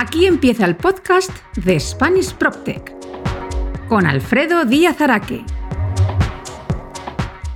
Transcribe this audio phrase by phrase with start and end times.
[0.00, 2.94] Aquí empieza el podcast de Spanish PropTech
[3.88, 5.44] con Alfredo Díaz Araque.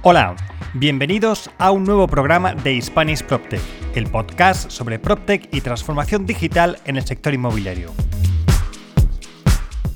[0.02, 0.34] Hola,
[0.74, 3.60] bienvenidos a un nuevo programa de Spanish PropTech,
[3.94, 7.92] el podcast sobre PropTech y transformación digital en el sector inmobiliario.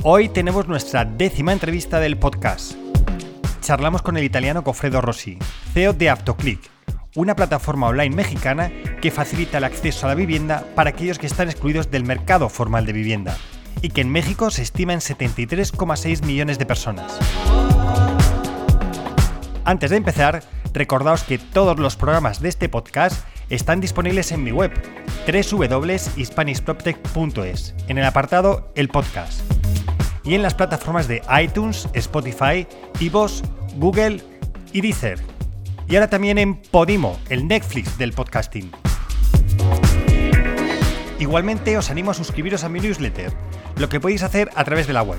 [0.04, 2.75] Hoy tenemos nuestra décima entrevista del podcast.
[3.61, 5.36] Charlamos con el italiano Goffredo Rossi,
[5.75, 6.75] CEO de Aptoclick,
[7.17, 8.71] una plataforma online mexicana
[9.03, 12.86] que facilita el acceso a la vivienda para aquellos que están excluidos del mercado formal
[12.86, 13.36] de vivienda
[13.82, 17.18] y que en México se estima en 73,6 millones de personas.
[19.64, 24.53] Antes de empezar, recordaos que todos los programas de este podcast están disponibles en mi
[24.53, 24.71] web
[25.26, 29.40] www.hispanishproptech.es en el apartado El Podcast
[30.23, 32.69] y en las plataformas de iTunes, Spotify,
[33.01, 33.42] Ivos,
[33.77, 34.23] Google
[34.73, 35.36] y Deezer.
[35.89, 38.72] Y ahora también en Podimo, el Netflix del podcasting.
[41.20, 43.33] Igualmente os animo a suscribiros a mi newsletter,
[43.77, 45.19] lo que podéis hacer a través de la web.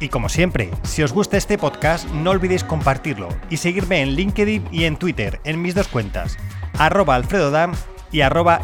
[0.00, 4.68] Y como siempre, si os gusta este podcast, no olvidéis compartirlo y seguirme en LinkedIn
[4.70, 6.36] y en Twitter en mis dos cuentas,
[6.78, 7.72] arroba alfredodam
[8.12, 8.60] y arroba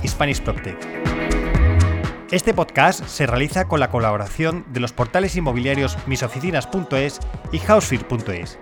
[2.30, 7.20] Este podcast se realiza con la colaboración de los portales inmobiliarios misoficinas.es
[7.52, 8.58] y housefear.es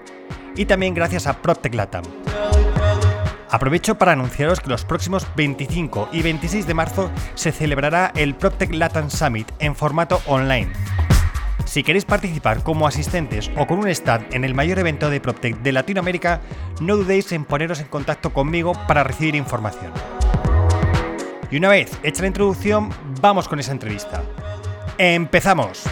[0.56, 2.04] y también gracias a PropTech Latam.
[3.50, 8.74] Aprovecho para anunciaros que los próximos 25 y 26 de marzo se celebrará el PropTech
[8.74, 10.72] Latam Summit en formato online.
[11.64, 15.56] Si queréis participar como asistentes o con un stand en el mayor evento de PropTech
[15.58, 16.40] de Latinoamérica,
[16.80, 19.92] no dudéis en poneros en contacto conmigo para recibir información.
[21.50, 24.22] Y una vez hecha la introducción, vamos con esa entrevista.
[24.98, 25.84] ¡Empezamos!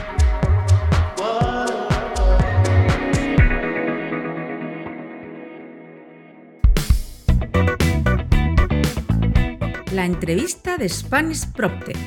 [9.92, 11.98] La entrevista de Spanish PropTech.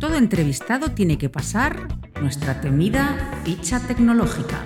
[0.00, 1.86] Todo entrevistado tiene que pasar
[2.20, 4.60] nuestra temida ficha tecnológica.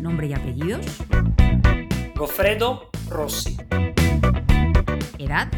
[0.00, 0.84] Nombre y apellidos.
[2.16, 3.56] Goffredo Rossi.
[5.18, 5.48] Edad.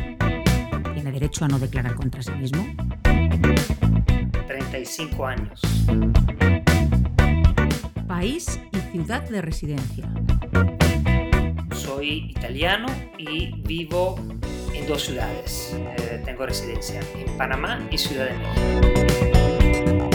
[0.92, 2.66] Tiene derecho a no declarar contra sí mismo.
[4.46, 5.62] 35 años.
[8.06, 10.15] País y ciudad de residencia
[12.06, 12.86] soy italiano
[13.18, 14.14] y vivo
[14.72, 15.74] en dos ciudades.
[15.74, 20.08] Eh, tengo residencia en Panamá y Ciudad de México.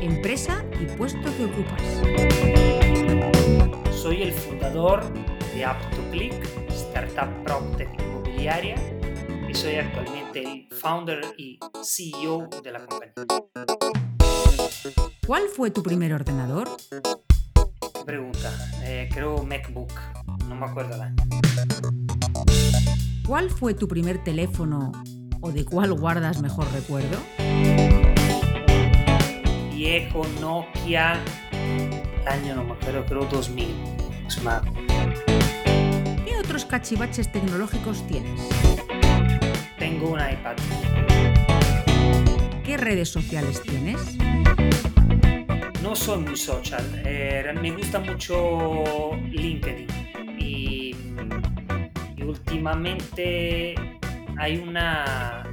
[0.00, 1.80] Empresa y puesto que ocupas.
[3.94, 5.04] Soy el fundador
[5.54, 6.34] de AptoClick,
[6.70, 8.74] startup PropTech inmobiliaria,
[9.48, 13.14] y soy actualmente el founder y CEO de la compañía.
[15.24, 16.68] ¿Cuál fue tu primer ordenador?
[18.04, 18.52] Pregunta,
[18.82, 19.92] eh, creo MacBook
[20.48, 21.16] no me acuerdo el año.
[23.26, 24.92] ¿Cuál fue tu primer teléfono
[25.40, 27.18] o de cuál guardas mejor recuerdo?
[29.72, 31.18] Viejo Nokia,
[32.26, 33.66] año no me acuerdo, creo 2000.
[36.24, 38.40] ¿Qué otros cachivaches tecnológicos tienes?
[39.78, 40.56] Tengo un iPad.
[42.62, 44.18] ¿Qué redes sociales tienes?
[45.82, 50.03] No soy muy social, eh, me gusta mucho LinkedIn
[52.34, 53.74] últimamente
[54.38, 55.44] hay una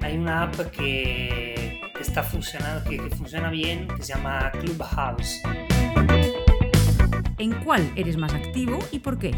[0.00, 5.42] hay una app que, está funcionando que, funciona bien que se llama Clubhouse
[7.38, 9.32] ¿En cuál eres más activo y por qué?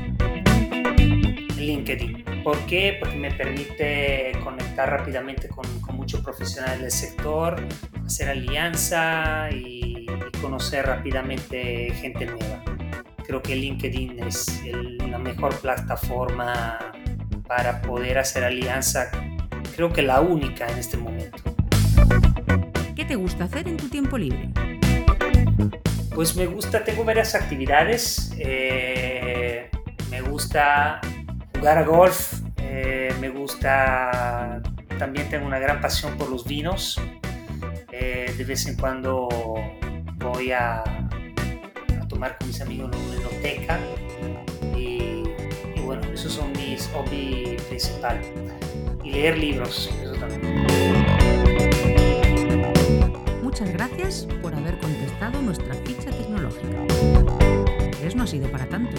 [1.57, 2.25] LinkedIn.
[2.45, 2.99] ¿Por qué?
[3.01, 5.65] Porque me permite conectar rápidamente con,
[5.97, 7.57] muchos profesionales del sector,
[8.05, 10.07] hacer alianza y
[10.41, 12.63] conocer rápidamente gente nueva
[13.27, 14.63] creo que LinkedIn es
[15.09, 16.79] la mejor plataforma
[17.47, 19.11] para poder hacer alianza,
[19.75, 21.43] creo que la única en este momento.
[22.95, 24.51] ¿Qué te gusta hacer en tu tiempo libre?
[26.15, 28.35] Pues me gusta, tengo varias actividades.
[28.39, 29.69] Eh,
[30.11, 31.01] me gusta
[31.55, 34.63] jugar a golf, eh, me gusta,
[34.99, 37.01] también tengo una gran pasión por los vinos.
[37.93, 39.29] Eh, de vez en cuando
[40.17, 40.83] voy a
[42.09, 43.79] tomar con mis amigos en una biblioteca
[46.37, 48.27] son mis hobbies principales.
[49.03, 50.67] Y leer libros, eso también.
[53.43, 56.85] Muchas gracias por haber contestado nuestra ficha tecnológica.
[58.03, 58.97] Eso no ha sido para tanto.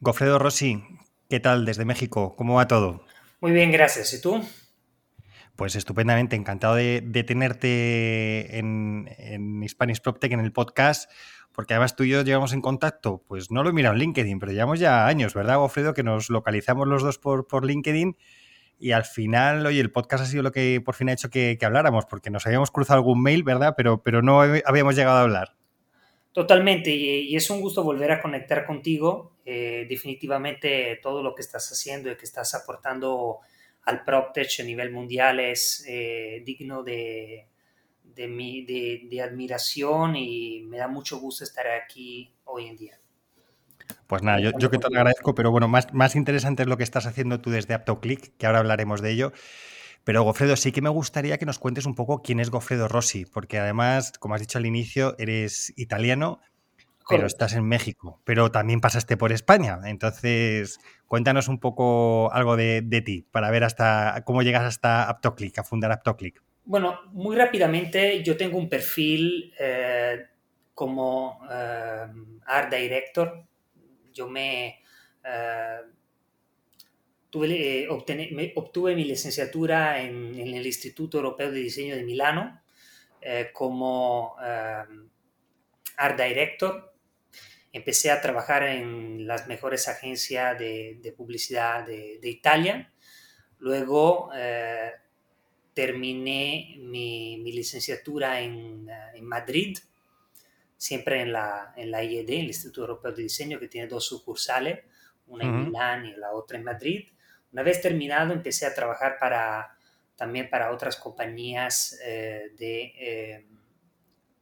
[0.00, 0.93] Gofredo Rossi,
[1.34, 2.36] ¿qué tal desde México?
[2.36, 3.04] ¿Cómo va todo?
[3.40, 4.14] Muy bien, gracias.
[4.14, 4.40] ¿Y tú?
[5.56, 11.10] Pues estupendamente, encantado de, tenerte en, en Spanish PropTech en el podcast,
[11.50, 14.38] porque además tú y yo llevamos en contacto, pues no lo he mirado en LinkedIn,
[14.38, 15.92] pero llevamos ya años, ¿verdad, Gofredo?
[15.92, 18.16] Que nos localizamos los dos por, por LinkedIn
[18.78, 21.58] y al final, oye, el podcast ha sido lo que por fin ha hecho que,
[21.62, 23.74] habláramos, porque nos habíamos cruzado algún mail, ¿verdad?
[23.76, 25.56] Pero, pero no habíamos llegado a hablar.
[26.34, 29.36] Totalmente, y, es un gusto volver a conectar contigo.
[29.44, 33.38] Eh, definitivamente todo lo que estás haciendo y que estás aportando
[33.84, 37.46] al PropTech a nivel mundial es eh, digno de,
[38.02, 42.98] de, admiración y me da mucho gusto estar aquí hoy en día.
[44.08, 46.82] Pues nada, yo, que te lo agradezco, pero bueno, más, más interesante es lo que
[46.82, 49.32] estás haciendo tú desde AptoClick, que ahora hablaremos de ello.
[50.04, 53.24] Pero Gofredo, sí que me gustaría que nos cuentes un poco quién es Gofredo Rossi,
[53.24, 56.40] porque además, como has dicho al inicio, eres italiano,
[57.08, 59.78] pero estás en México, pero también pasaste por España.
[59.84, 65.64] Entonces, cuéntanos un poco algo de, ti para ver hasta cómo llegas hasta AptoClick, a
[65.64, 66.42] fundar AptoClick.
[66.64, 70.24] Bueno, muy rápidamente, yo tengo un perfil eh,
[70.72, 72.06] como eh,
[72.46, 73.44] art director.
[74.12, 74.80] Yo me,
[75.24, 75.80] eh,
[77.34, 77.88] tuve,
[78.54, 82.60] obtuve mi licenciatura en, en, el Instituto Europeo de Diseño de Milano
[83.52, 84.36] como
[85.96, 86.94] art director
[87.74, 92.92] empecé a trabajar en las mejores agencias de, publicidad de, Italia.
[93.58, 94.92] Luego eh,
[95.74, 99.76] terminé mi, licenciatura en, eh, en, Madrid,
[100.76, 104.84] siempre en la, en la IED, el Instituto Europeo de Diseño, que tiene dos sucursales,
[105.26, 107.08] una en Milán y la otra en Madrid.
[107.54, 109.74] Una vez terminado, empecé a trabajar para,
[110.16, 113.46] también para otras compañías eh, de,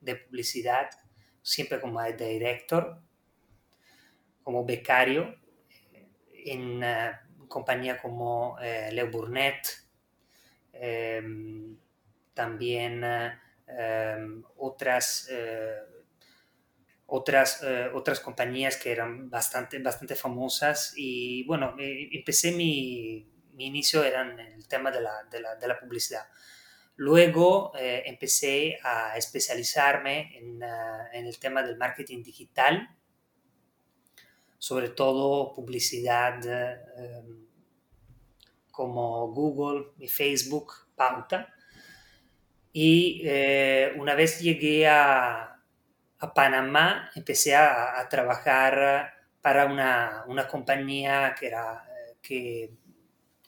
[0.01, 0.91] de publicidad,
[1.43, 3.01] siempre como director
[4.43, 5.37] como becario
[6.33, 9.67] en una compañía como eh, Leo Burnett,
[10.73, 11.77] em,
[12.35, 13.05] también
[13.67, 15.77] em, otras, eh,
[17.15, 24.03] otras, eh, otras compañías que eran bastante, bastante famosas y bueno, empecé mi, mi inicio
[24.03, 26.27] era en el tema de la, de la, de la publicidad.
[26.97, 30.61] Luego empecé a especializarme en,
[31.13, 32.89] en el tema del marketing digital
[34.63, 37.49] sobre todo publicidad em,
[38.71, 41.53] como Google y Facebook, pauta.
[42.73, 45.52] Y eh, una vez llegué a,
[46.33, 51.85] Panamá, empecé a, trabajar para una, compañía que, era,
[52.21, 52.71] que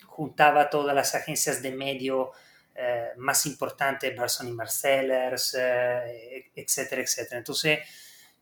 [0.07, 2.33] juntaba todas las agencias de medio
[2.75, 7.39] eh, más importantes, Barson y Marcellers, eh, etcétera, etcétera.
[7.39, 7.79] Entonces,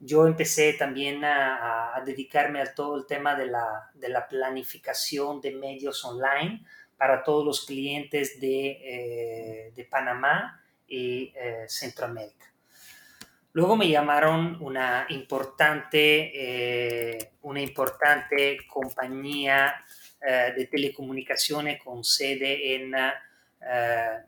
[0.04, 5.52] yo empecé también a, dedicarme a todo el tema de la, de la, planificación de
[5.52, 6.64] medios online
[6.96, 12.51] para todos los clientes de, eh, de Panamá y eh, Centroamérica.
[13.52, 19.84] Luego me llamaron una importante, eh, una importante compañía
[20.20, 22.94] de telecomunicaciones con sede en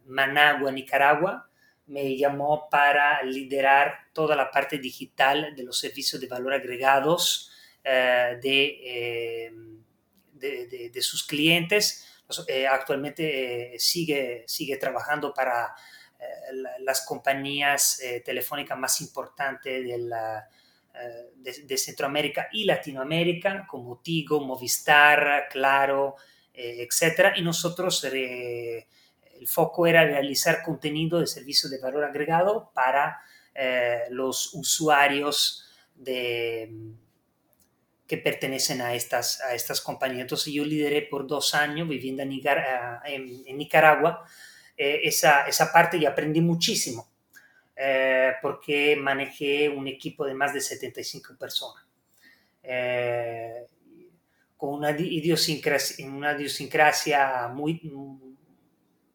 [0.07, 1.49] Managua, Nicaragua,
[1.87, 7.51] me llamó para liderar toda la parte digital de los servicios de valor agregados
[7.83, 9.53] eh, eh,
[10.33, 12.09] de, de, sus clientes.
[12.49, 15.75] Eh, actualmente sigue, sigue trabajando para
[16.81, 20.49] las compañías telefónicas más importantes de, la,
[21.37, 26.17] de, Centroamérica y Latinoamérica, como Tigo, Movistar, Claro,
[26.53, 27.35] etc.
[27.37, 28.87] Y nosotros el
[29.47, 33.21] foco era realizar contenido de servicio de valor agregado para
[33.55, 35.65] eh, los usuarios
[35.95, 36.73] de,
[38.07, 40.23] que pertenecen a estas, a estas compañías.
[40.23, 42.33] Entonces yo lideré por dos años viviendo en,
[43.05, 44.25] en, Nicaragua
[44.77, 47.09] eh, esa, esa, parte y aprendí muchísimo
[47.77, 51.85] eh, porque manejé un equipo de más de 75 personas.
[54.57, 57.81] con una idiosincrasia, una idiosincrasia muy,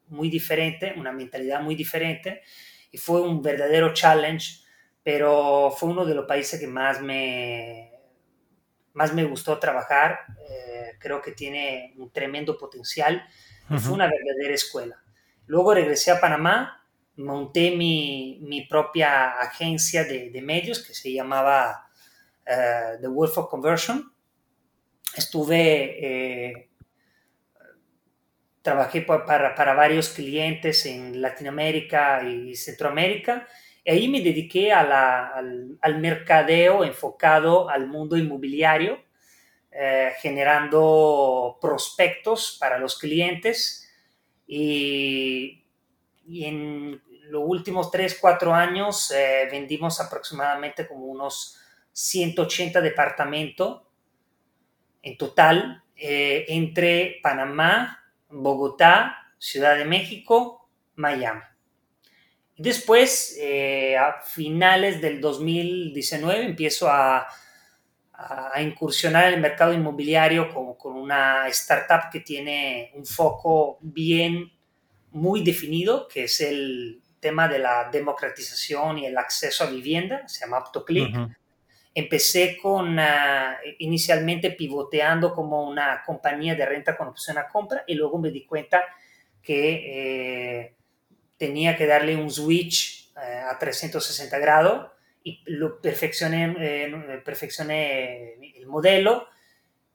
[0.08, 2.42] muy diferente, una mentalidad muy diferente
[2.92, 4.64] y fue un verdadero challenge,
[5.04, 7.92] pero fue uno de los países que más me,
[8.94, 10.20] más me gustó trabajar.
[10.50, 13.24] Eh, creo que tiene un tremendo potencial
[13.70, 15.02] y fue una verdadera escuela.
[15.50, 21.90] Luego regresé a Panamá, monté mi, mi propia agencia de, de, medios que se llamaba
[22.46, 24.14] eh, The Wolf of Conversion.
[25.18, 26.70] Estuve eh,
[28.62, 33.48] trabajé para, para, varios clientes en Latinoamérica y Centroamérica.
[33.84, 34.82] Y ahí me dediqué a
[35.36, 39.00] al, al, mercadeo enfocado al mundo inmobiliario,
[39.72, 43.88] eh, generando prospectos para los clientes
[44.52, 45.64] y,
[46.26, 51.60] en los últimos 3, 4 años eh, vendimos aproximadamente como unos
[51.92, 53.84] 180 departamentos
[55.04, 61.42] en total eh, entre Panamá, Bogotá, Ciudad de México, Miami.
[62.58, 67.28] Después, eh, a finales del 2019, empiezo a,
[68.14, 74.52] a, incursionar en el mercado inmobiliario con, con, una startup que tiene un foco bien,
[75.12, 80.42] muy definido, que es el tema de la democratización y el acceso a vivienda, se
[80.42, 81.16] llama AptoClick.
[81.94, 87.96] Empecé con, ah, inicialmente pivoteando como una compañía de renta con opción a compra y
[87.96, 88.84] luego me di cuenta
[89.42, 90.64] que...
[90.64, 90.76] Eh,
[91.40, 94.92] tenía que darle un switch eh, a 360 grados
[95.24, 99.28] y lo perfeccioné, eh, perfeccioné el modelo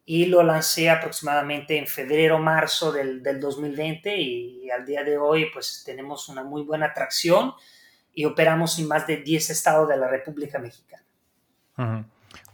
[0.06, 5.46] y lo lancé aproximadamente en febrero, marzo del, del, 2020 y al día de hoy
[5.52, 7.54] pues tenemos una muy buena atracción
[8.12, 11.04] y operamos en más de 10 estados de la República Mexicana.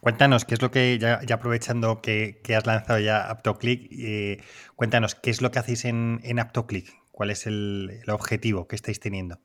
[0.00, 4.42] Cuéntanos, qué es lo que, ya, aprovechando que, que, has lanzado ya AptoClick, eh,
[4.74, 6.90] cuéntanos, ¿qué es lo que hacéis en, en AptoClick?
[7.10, 9.40] ¿Cuál es el, objetivo que estáis teniendo?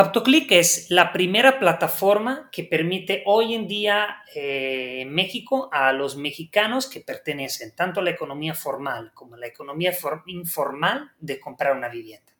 [0.00, 6.16] AutoClick es la primera plataforma que permite hoy en día eh, en México a los
[6.16, 9.92] mexicanos que pertenecen tanto a la economía formal como a la economía
[10.24, 12.32] informal de comprar una vivienda.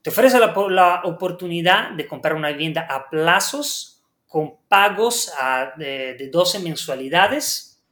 [0.00, 5.32] Te ofrece la, oportunidad de comprar una vivienda a plazos con pagos
[5.76, 7.82] de, 12 mensualidades,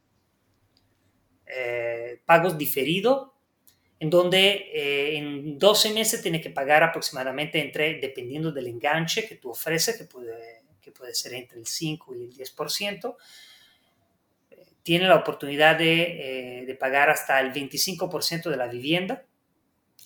[1.46, 3.29] eh, pagos diferidos
[4.00, 9.37] en donde eh, en 12 meses tiene que pagar aproximadamente entre, dependiendo del enganche que
[9.37, 13.16] tú ofreces, que puede, que puede ser entre el 5 y el 10%,
[14.50, 19.26] eh, tiene la oportunidad de, eh, de pagar hasta el 25% de la vivienda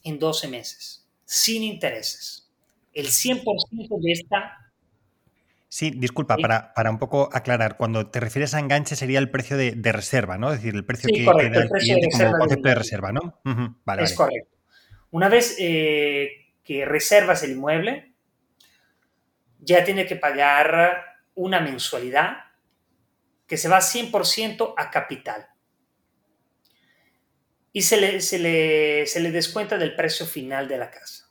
[0.03, 2.51] en 12 meses, sin intereses.
[2.93, 4.64] El 100% de esta
[5.75, 9.57] Sí, disculpa, para, para, un poco aclarar, cuando te refieres a enganche sería el precio
[9.57, 10.53] de, reserva, ¿no?
[10.53, 13.43] Es decir, el precio que, correcto, el, cliente como concepto de reserva, ¿no?
[13.99, 14.57] es correcto.
[15.11, 18.15] Una vez eh, que reservas el inmueble,
[19.59, 22.37] ya tiene que pagar una mensualidad
[23.49, 25.49] que se va 100% a capital.
[27.73, 31.24] Y se le, se, le, se le descuenta del precio final de la casa.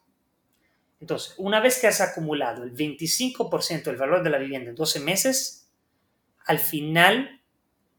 [1.03, 5.01] Entonces, una vez que has acumulado el 25% del valor de la vivienda en 12
[5.01, 5.69] meses,
[6.45, 7.41] al final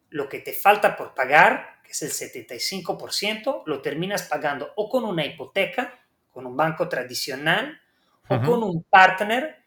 [0.08, 5.04] lo que te falta por pagar, que es el 75%, lo terminas pagando o con
[5.04, 7.78] una hipoteca, con un banco tradicional,
[8.26, 9.58] o con un partner,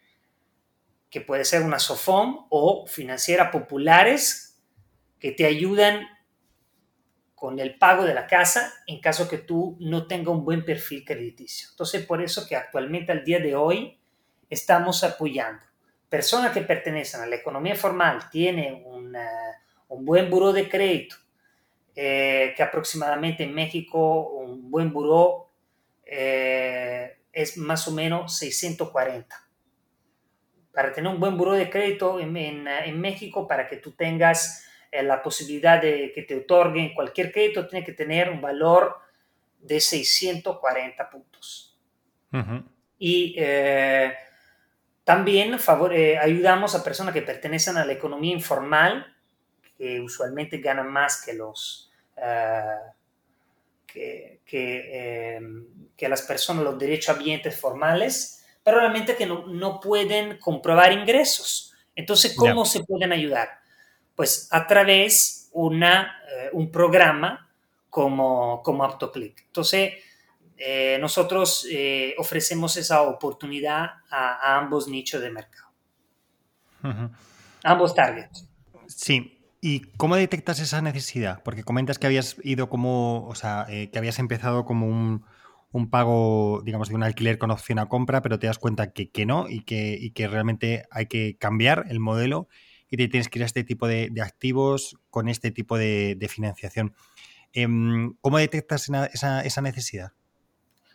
[1.08, 4.60] que puede ser una SOFOM o financiera populares,
[5.20, 6.08] que te ayudan
[7.38, 11.06] con el pago de la casa en caso que tú no tengas un buen perfil
[11.06, 11.70] crediticio.
[11.70, 14.00] Entonces, por eso que actualmente al día de hoy
[14.50, 15.68] estamos apoyando
[16.10, 21.16] personas que pertenecen a la economía formal, tienen un buen buro de crédito,
[21.96, 25.50] eh, que aproximadamente en México un buen buro
[26.06, 29.36] eh, es más o menos 640.
[30.74, 35.04] Para tener un buen buro de crédito en, en México, para que tú tengas eh,
[35.04, 38.98] la posibilidad de que te otorguen cualquier crédito tiene que tener un valor
[39.60, 41.80] de 640 puntos.
[43.00, 44.14] Y eh,
[45.04, 49.16] también favor, eh, ayudamos a personas que pertenecen a la economía informal,
[49.78, 51.92] que usualmente ganan más que los...
[53.86, 60.92] que, que, las personas, los derechos ambientes formales, pero realmente que no, no pueden comprobar
[60.92, 61.74] ingresos.
[61.96, 63.57] Entonces, ¿cómo se pueden ayudar?
[64.18, 67.48] Pues a través una, eh, un programa
[67.88, 69.44] como, como AutoClick.
[69.46, 69.94] Entonces,
[70.58, 75.68] eh, nosotros eh, ofrecemos esa oportunidad a, ambos nichos de mercado.
[77.64, 78.50] Ambos targets.
[78.88, 79.40] Sí.
[79.62, 81.44] ¿Y cómo detectas esa necesidad?
[81.44, 85.26] Porque comentas que habías ido como, o sea, que habías empezado como un,
[85.72, 89.10] un, pago, digamos, de un alquiler con opción a compra, pero te das cuenta que,
[89.12, 92.48] que no y que, y que realmente hay que cambiar el modelo
[92.90, 96.96] y te tienes que ir a este tipo de, activos con este tipo de, financiación.
[97.54, 100.12] Em, ¿Cómo detectas esa, necesidad?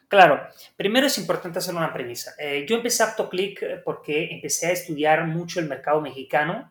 [0.08, 0.42] Claro,
[0.76, 2.34] primero es importante hacer una premisa.
[2.38, 6.70] Eh, yo empecé AptoClick eh, porque empecé a estudiar mucho el mercado mexicano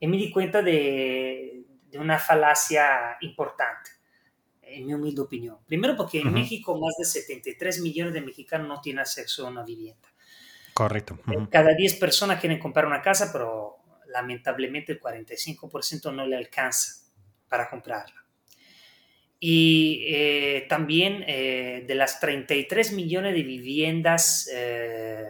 [0.00, 3.90] y me di cuenta de, una falacia importante,
[4.62, 5.58] en mi humilde opinión.
[5.66, 9.64] Primero porque en México más de 73 millones de mexicanos no tienen acceso a una
[9.64, 10.08] vivienda.
[10.74, 11.18] Correcto.
[11.50, 13.77] Cada 10 personas quieren comprar una casa, pero
[14.08, 17.04] lamentablemente el 45% no le alcanza.
[17.48, 18.24] para comprarla.
[19.40, 25.24] Y eh, también eh, de las 33 millones de viviendas eh,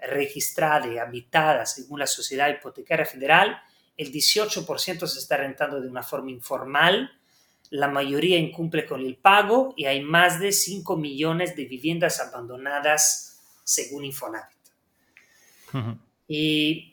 [0.00, 3.62] registradas y habitadas según la Sociedad Hipotecaria Federal,
[3.96, 7.12] el 18% se está rentando de una forma informal,
[7.70, 13.40] la mayoría incumple con el pago y hay más de 5 millones de viviendas abandonadas
[13.64, 14.58] según Infonavit.
[16.28, 16.91] y,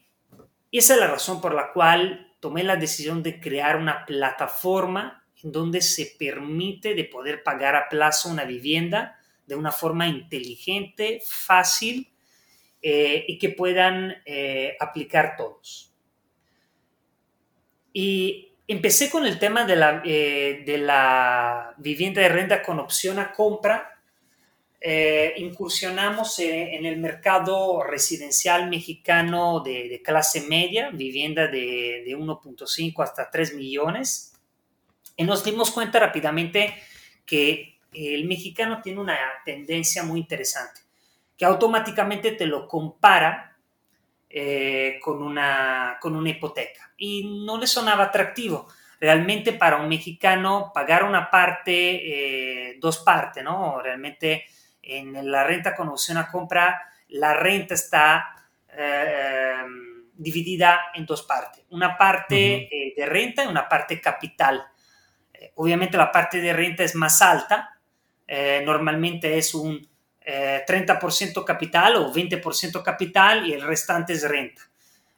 [0.71, 5.25] y esa es la razón por la cual tomé la decisión de crear una plataforma
[5.43, 11.21] en donde se permite de poder pagar a plazo una vivienda de una forma inteligente,
[11.25, 12.11] fácil
[12.81, 15.91] eh, y que puedan eh, aplicar todos.
[17.91, 23.17] Y empecé con el tema de la, eh, de la vivienda de renta con opción
[23.17, 23.99] a compra.
[24.81, 33.55] Incursionamos en el mercado residencial mexicano de, clase media, vivienda de, de 1.5 hasta 3
[33.55, 34.29] millones
[35.19, 36.74] y nos dimos cuenta rápidamente
[37.25, 40.79] que el mexicano tiene una tendencia muy interesante,
[41.38, 43.57] que automáticamente te lo compara
[44.29, 46.93] eh, con, una, con una hipoteca.
[46.95, 48.67] Y no le sonaba atractivo.
[48.98, 53.81] Realmente para un mexicano pagar una parte, eh, dos partes, ¿no?
[53.81, 54.45] Realmente
[54.98, 59.63] en la renta con opción a compra, la renta está eh,
[60.13, 61.63] dividida en dos partes.
[61.69, 64.65] Una parte de renta y una parte capital
[65.55, 67.77] obviamente la parte de renta es más alta,
[68.27, 69.88] eh, normalmente es un
[70.22, 74.62] 30% eh, capital o 20% capital y el restante es renta.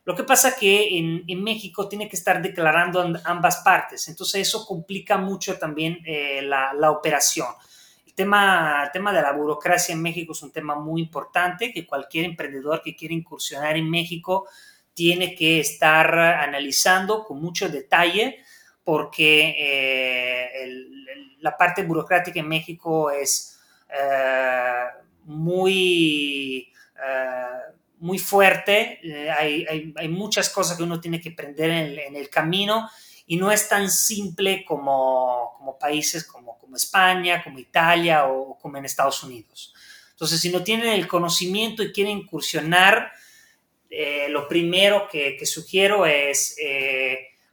[0.03, 5.17] Lo que pasa que en, México tiene que estar declarando ambas partes, entonces eso complica
[5.17, 7.47] mucho también eh, la, operación.
[8.11, 11.87] El tema, el tema de la burocracia en México es un tema muy importante que
[11.87, 14.49] cualquier emprendedor que quiera incursionar en México
[14.93, 18.39] tiene que estar analizando con mucho detalle
[18.83, 20.77] porque eh,
[21.39, 23.57] la parte burocrática en México es
[23.89, 24.87] eh,
[25.23, 26.69] muy,
[27.01, 28.99] eh, muy fuerte,
[29.37, 32.89] hay, muchas cosas que uno tiene que aprender en, el camino
[33.25, 38.77] y no es tan simple como, como países como, como, España, como Italia o como
[38.77, 39.73] en Estados Unidos.
[40.11, 43.11] Entonces, si no tienen el conocimiento y quieren incursionar,
[44.29, 46.55] lo primero que, que sugiero es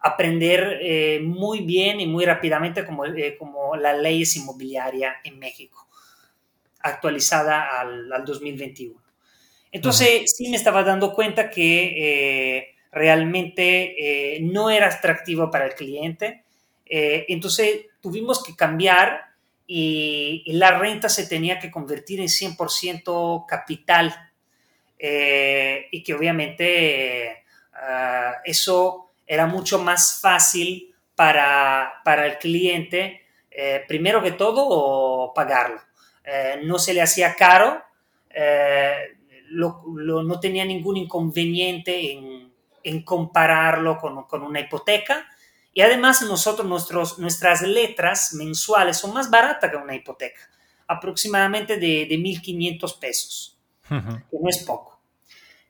[0.00, 5.38] aprender eh, muy bien y muy rápidamente como, eh, como la ley es inmobiliaria en
[5.38, 5.88] México,
[6.80, 9.00] actualizada al, 2021.
[9.70, 16.44] Entonces, sí me estaba dando cuenta que eh, realmente no era atractivo para el cliente.
[16.86, 19.26] entonces, tuvimos que cambiar
[19.66, 24.14] y, la renta se tenía que convertir en 100% capital.
[24.98, 34.32] y que obviamente ah, eso era mucho más fácil para, el cliente, eh, primero que
[34.32, 35.80] todo, pagarlo.
[36.24, 37.82] Eh, no se le hacía caro,
[38.30, 39.16] eh,
[39.50, 45.28] no tenía ningún inconveniente en, compararlo con, una hipoteca.
[45.78, 50.40] Y además nosotros, nuestros, nuestras letras mensuales son más baratas que una hipoteca,
[50.88, 55.00] aproximadamente de, de 1.500 pesos, que no es poco.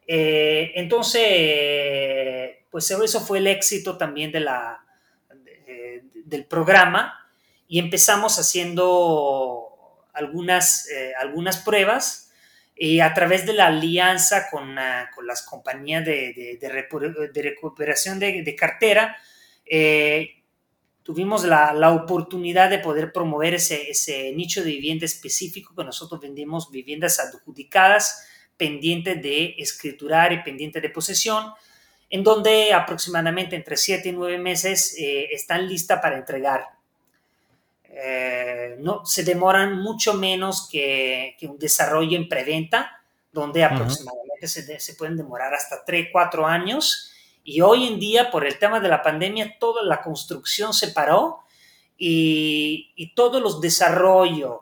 [0.07, 1.23] entonces,
[2.71, 4.83] pues eso fue el éxito también de la,
[6.25, 7.31] del programa
[7.69, 12.33] y empezamos haciendo algunas, eh, algunas pruebas
[12.75, 14.75] y a través de la alianza con,
[15.15, 19.19] con las compañías de, de, recuperación de, cartera,
[19.69, 20.43] eh,
[21.03, 26.21] tuvimos la, la, oportunidad de poder promover ese, ese, nicho de vivienda específico que nosotros
[26.21, 28.27] vendemos viviendas adjudicadas,
[28.57, 31.53] pendientes de escriturar y pendientes de posesión
[32.11, 36.67] en donde aproximadamente entre 7 y 9 meses eh, están listas para entregar.
[37.91, 43.03] Eh, no, se demoran mucho menos que, un desarrollo en preventa,
[43.33, 47.13] donde aproximadamente se, pueden demorar hasta 3, 4 años.
[47.51, 51.39] Y hoy en día, por el tema de la pandemia, toda la construcción se paró
[51.97, 54.59] y, todos los desarrollos,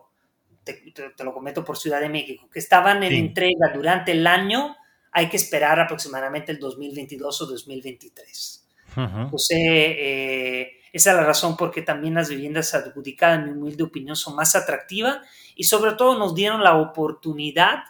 [0.62, 0.94] te,
[1.24, 4.76] lo comento por Ciudad de México, que estaban en entrega durante el año,
[5.10, 8.68] hay que esperar aproximadamente el 2022 o 2023.
[8.96, 13.82] Entonces, eh, esa es la razón por qué también las viviendas adjudicadas, en mi humilde
[13.82, 15.18] opinión, son más atractivas
[15.56, 17.82] y sobre todo nos dieron la oportunidad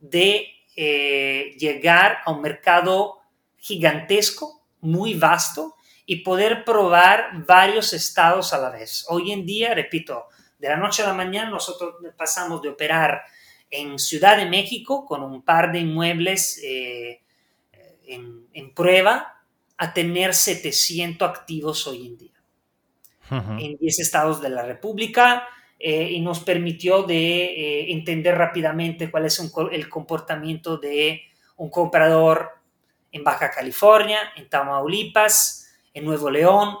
[0.00, 3.21] de eh, llegar a un mercado
[3.62, 9.06] gigantesco, muy vasto y poder probar varios estados a la vez.
[9.08, 10.24] Hoy en día, repito,
[10.58, 13.22] de la noche a la mañana nosotros pasamos de operar
[13.70, 17.22] en Ciudad de México con un par de inmuebles eh,
[18.06, 19.42] en, prueba
[19.76, 22.42] a tener 700 activos hoy en día.
[23.30, 25.46] en 10 estados de la República
[25.78, 31.22] eh, y nos permitió de eh, entender rápidamente cuál es el comportamiento de
[31.56, 32.61] un comprador
[33.12, 36.76] en Baja California, en Tamaulipas, en Nuevo León,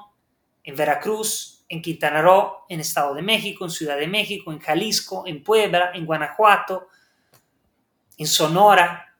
[0.64, 5.24] en Veracruz, en Quintana Roo, en Estado de México, en Ciudad de México, en Jalisco,
[5.26, 6.88] en Puebla, en Guanajuato,
[8.18, 9.12] en Sonora,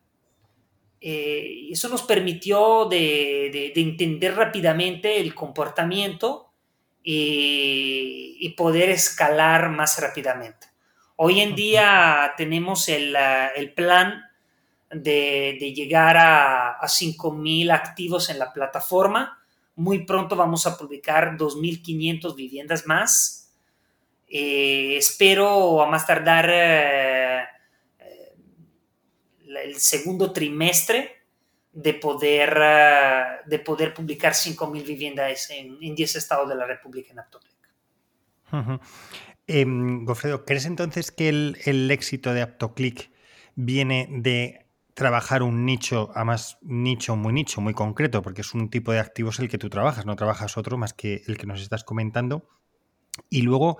[1.05, 6.53] eh, eso nos permitió de, entender rápidamente el comportamiento
[7.03, 10.68] y, poder escalar más rápidamente.
[11.16, 13.16] Hoy en día tenemos el,
[13.75, 14.22] plan
[14.92, 19.38] de, llegar a, a 5.000 activos en la plataforma.
[19.74, 23.42] Muy pronto vamos a publicar 2.500 viviendas más.
[24.35, 27.42] Eh, espero a más tardar eh,
[29.46, 31.22] el segundo trimestre
[31.70, 37.18] de poder, eh, de poder publicar 5.000 viviendas en, 10 estados de la República en
[37.18, 37.52] Aptoclick.
[39.46, 43.11] Em, Gofredo, ¿crees entonces que el, éxito de Aptoclick
[43.55, 48.92] viene de trabajar un nicho, además nicho muy nicho, muy concreto, porque es un tipo
[48.92, 51.85] de activos el que tú trabajas, no trabajas otro más que el que nos estás
[51.85, 52.48] comentando?
[53.28, 53.78] Y luego,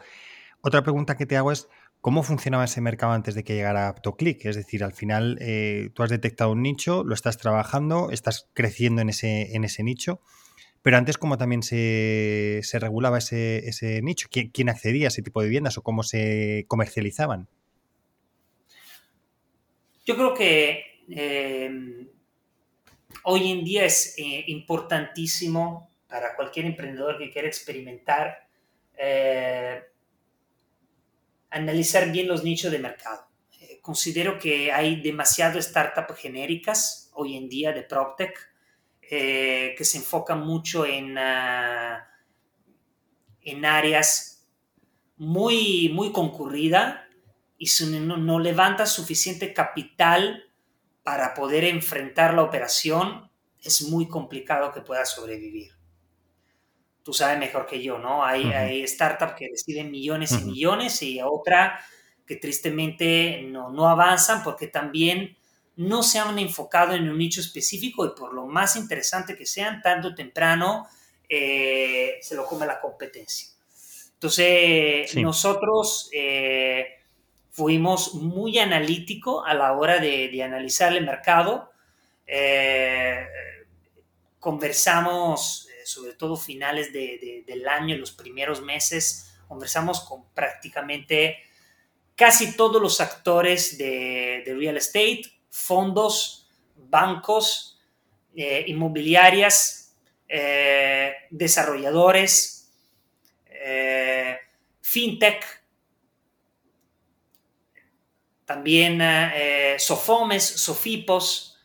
[0.61, 1.68] otra pregunta que te hago es,
[2.03, 4.44] ¿Cómo funcionaba ese mercado antes de que llegara AptoClick?
[4.46, 9.03] Es decir, al final eh, tú has detectado un nicho, lo estás trabajando, estás creciendo
[9.03, 10.20] en ese, en ese nicho,
[10.83, 15.79] pero antes cómo también se, regulaba ese, nicho, ¿Quién, accedía a ese tipo de viviendas
[15.79, 17.48] o cómo se comercializaban.
[20.05, 22.09] Yo creo que em,
[23.25, 28.48] hoy en día es eh, importantísimo para cualquier emprendedor que quiera experimentar
[28.96, 29.83] eh,
[31.51, 33.27] analizar bien los nichos de mercado.
[33.61, 38.51] Eh, considero que hay demasiadas startups genéricas hoy en día de PropTech
[39.01, 42.09] que se enfocan mucho en, ah,
[43.42, 44.48] en áreas
[45.18, 47.01] muy, muy concurridas
[47.59, 47.68] y
[48.01, 50.52] no, no levanta suficiente capital
[51.03, 55.73] para poder enfrentar la operación, es muy complicado que pueda sobrevivir
[57.03, 58.25] tú sabes mejor que yo, ¿no?
[58.25, 61.81] Hay, hay startups que reciben millones y millones y otra
[62.27, 65.37] que tristemente no, no avanzan porque también
[65.77, 69.81] no se han enfocado en un nicho específico y por lo más interesante que sean,
[69.83, 70.87] tarde o temprano
[71.29, 73.49] eh, se lo come la competencia.
[74.15, 76.99] Entonces, nosotros eh,
[77.53, 81.71] fuimos muy analíticos a la hora de, de analizar el mercado.
[82.27, 83.25] Eh,
[84.41, 91.38] conversamos sobre todo finales del año, los primeros meses, conversamos con prácticamente
[92.15, 97.81] casi todos los actores de, real estate, fondos, bancos,
[98.35, 99.95] eh, inmobiliarias,
[100.29, 102.71] eh, desarrolladores,
[103.47, 104.38] eh,
[104.81, 105.62] fintech,
[108.55, 109.01] también
[109.79, 111.59] sofomes, sofipos.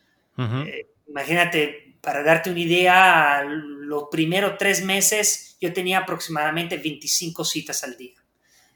[1.08, 7.96] imagínate, para darte una idea, los primeros tres meses yo tenía aproximadamente 25 citas al
[7.96, 8.18] día.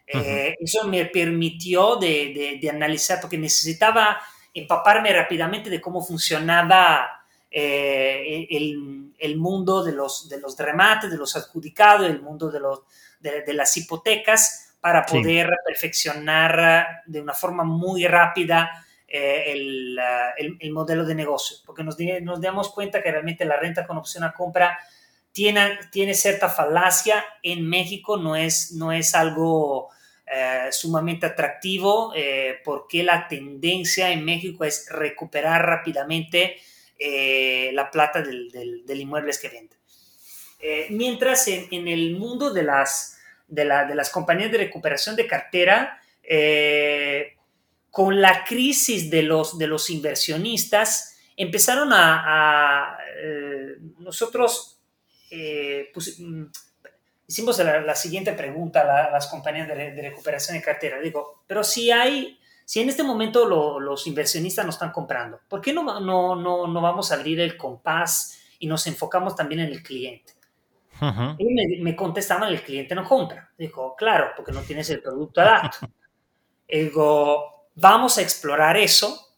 [0.07, 4.21] Eh, eso me permitió de, analizar, porque necesitaba
[4.53, 11.35] empaparme rápidamente de cómo funcionaba eh, el, mundo de los, de los remates, de los
[11.37, 12.81] adjudicados, el mundo de, los,
[13.21, 19.99] de, las hipotecas, para poder perfeccionar de una forma muy rápida eh, el,
[20.59, 24.25] el, modelo de negocio, porque nos, nos damos cuenta que realmente la renta con opción
[24.25, 24.79] a compra
[25.33, 27.25] tiene, tiene cierta falacia.
[27.43, 29.91] En México, no es, no es algo
[30.35, 36.57] eh, sumamente atractivo eh, porque la tendencia en México es recuperar rápidamente
[36.99, 39.77] eh, la plata del, del, inmueble que vende.
[40.89, 43.19] mientras en, el mundo de las,
[43.55, 46.01] de, las compañías de recuperación de cartera,
[47.91, 52.99] con la crisis de los, de los inversionistas, empezaron a, a
[53.99, 54.79] nosotros
[55.35, 56.45] eh, pues, mm,
[57.27, 61.01] hicimos la, siguiente pregunta a, las compañías de, recuperación de cartera.
[61.01, 63.49] Digo, pero si hay, si en este momento
[63.81, 67.57] los inversionistas no están comprando, ¿por qué no, no, no, no, vamos a abrir el
[67.57, 70.35] compás y nos enfocamos también en el cliente?
[71.39, 73.51] Y me, me, contestaban, el cliente no compra.
[73.59, 75.79] Dijo, claro, porque no tienes el producto adapto.
[76.69, 79.29] Digo, vamos a explorar eso.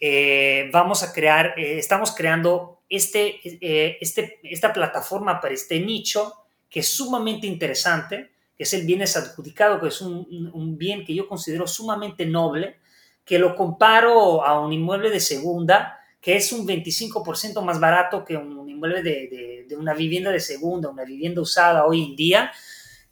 [0.00, 6.34] Eh, vamos a crear, eh, estamos creando este, eh, este, esta plataforma para este nicho
[6.70, 11.26] que es sumamente interesante, que es el bienes adjudicado, que es un, bien que yo
[11.26, 12.76] considero sumamente noble,
[13.24, 18.36] que lo comparo a un inmueble de segunda, que es un 25% más barato que
[18.36, 22.52] un inmueble de, de, una vivienda de segunda, una vivienda usada hoy en día,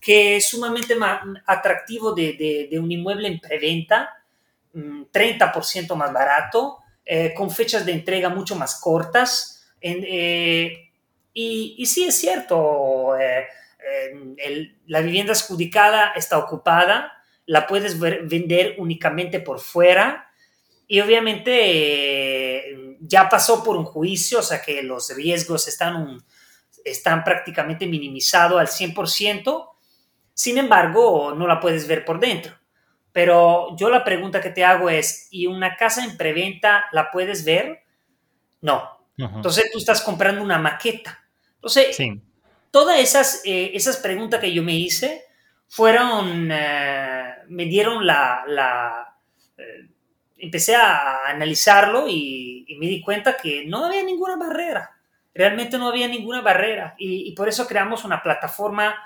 [0.01, 4.11] que es sumamente más atractivo de, un inmueble en preventa,
[4.75, 9.69] 30% mm, más barato, eh, con fechas de entrega mucho más cortas.
[9.81, 10.91] Eh,
[11.33, 13.47] y, sí es cierto, eh,
[14.87, 17.13] la vivienda adjudicada está ocupada,
[17.47, 20.31] la puedes vender únicamente por fuera
[20.89, 26.25] y obviamente ya pasó por un juicio, o sea que los riesgos están,
[26.85, 29.69] están prácticamente minimizados al 100%.
[30.35, 32.55] Sin embargo, no la puedes ver por dentro.
[33.13, 37.45] Pero yo la pregunta que te hago es, ¿y una casa en preventa la puedes
[37.45, 37.83] ver?
[38.61, 38.97] No.
[39.17, 41.19] Entonces tú estás comprando una maqueta.
[41.55, 41.97] Entonces,
[42.71, 45.25] todas esas, eh, esas preguntas que yo me hice
[45.69, 49.17] fueron, eh, me dieron la,
[49.57, 49.89] eh,
[50.39, 54.91] empecé a analizarlo y, me di cuenta que no había ninguna barrera.
[55.35, 56.95] Realmente no había ninguna barrera.
[56.99, 58.97] y por eso creamos una plataforma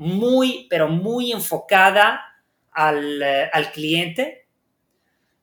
[0.00, 2.22] muy, pero muy enfocada
[2.72, 4.46] al, eh, cliente.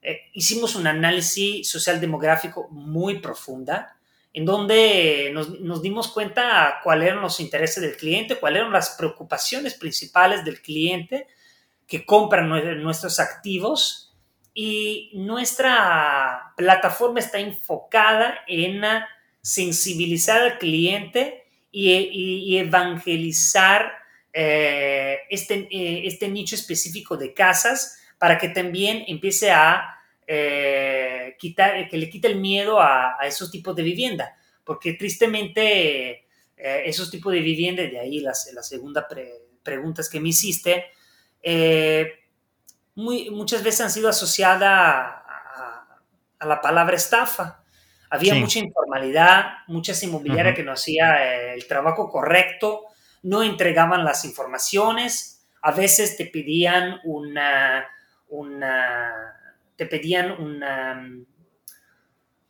[0.02, 3.95] Eh, hicimos un análisis social demográfico muy profunda,
[4.34, 9.76] en donde nos, dimos cuenta cuáles eran los intereses del cliente, cuáles eran las preocupaciones
[9.76, 11.28] principales del cliente
[11.88, 12.50] que compran
[12.82, 14.07] nuestros activos
[14.60, 18.82] y nuestra plataforma está enfocada en
[19.39, 23.91] sensibilizar al cliente y, evangelizar
[24.34, 31.88] eh, este, eh, este nicho específico de casas para que también empiece a eh, quitar,
[31.88, 36.26] que le quite el miedo a, esos tipos de vivienda, porque tristemente
[36.58, 39.08] esos tipos de vivienda, de ahí la, la segunda
[39.62, 40.86] pregunta que me hiciste,
[42.97, 45.23] muy, muchas veces han sido asociadas a,
[46.45, 47.63] la palabra estafa.
[48.10, 52.88] Había mucha informalidad, muchas inmobiliarias que no hacía el trabajo correcto
[53.23, 57.88] no entregaban las informaciones, a veces te pedían una,
[59.75, 60.31] te pedían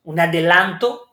[0.04, 1.04] un adelanto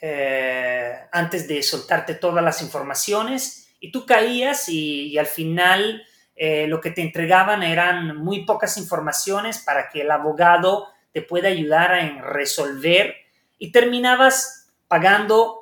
[0.00, 6.04] eh, antes de soltarte todas las informaciones y tú caías y, al final
[6.36, 11.48] eh, lo que te entregaban eran muy pocas informaciones para que el abogado te pueda
[11.48, 13.14] ayudar a resolver
[13.58, 15.60] y terminabas pagando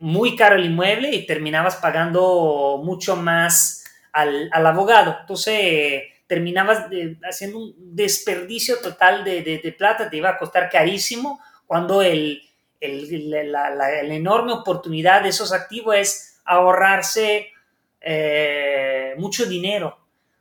[0.00, 5.18] muy caro el inmueble y terminabas pagando mucho más al, abogado.
[5.20, 6.86] Entonces terminabas
[7.28, 12.42] haciendo un desperdicio total de, plata, te iba a costar carísimo cuando el,
[12.80, 17.48] la, enorme oportunidad de esos activos es ahorrarse
[18.00, 19.98] eh, mucho dinero.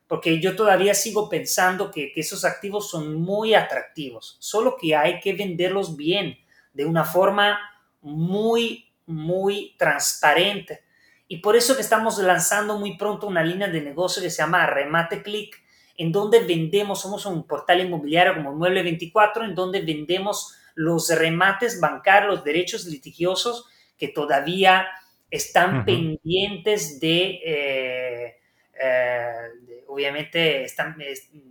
[0.07, 5.19] Porque yo todavía sigo pensando que, que esos activos son muy atractivos, solo que hay
[5.19, 6.39] que venderlos bien,
[6.73, 7.59] de una forma
[8.01, 10.83] muy muy transparente.
[11.27, 14.65] Y por eso que estamos lanzando muy pronto una línea de negocio que se llama
[14.67, 15.55] Remate Click,
[15.97, 21.79] en donde vendemos, somos un portal inmobiliario como Mueble 24, en donde vendemos los remates
[21.81, 24.87] bancarios, los derechos litigiosos que todavía
[25.29, 28.38] están pendientes de, eh,
[28.79, 30.95] eh, obviamente, están,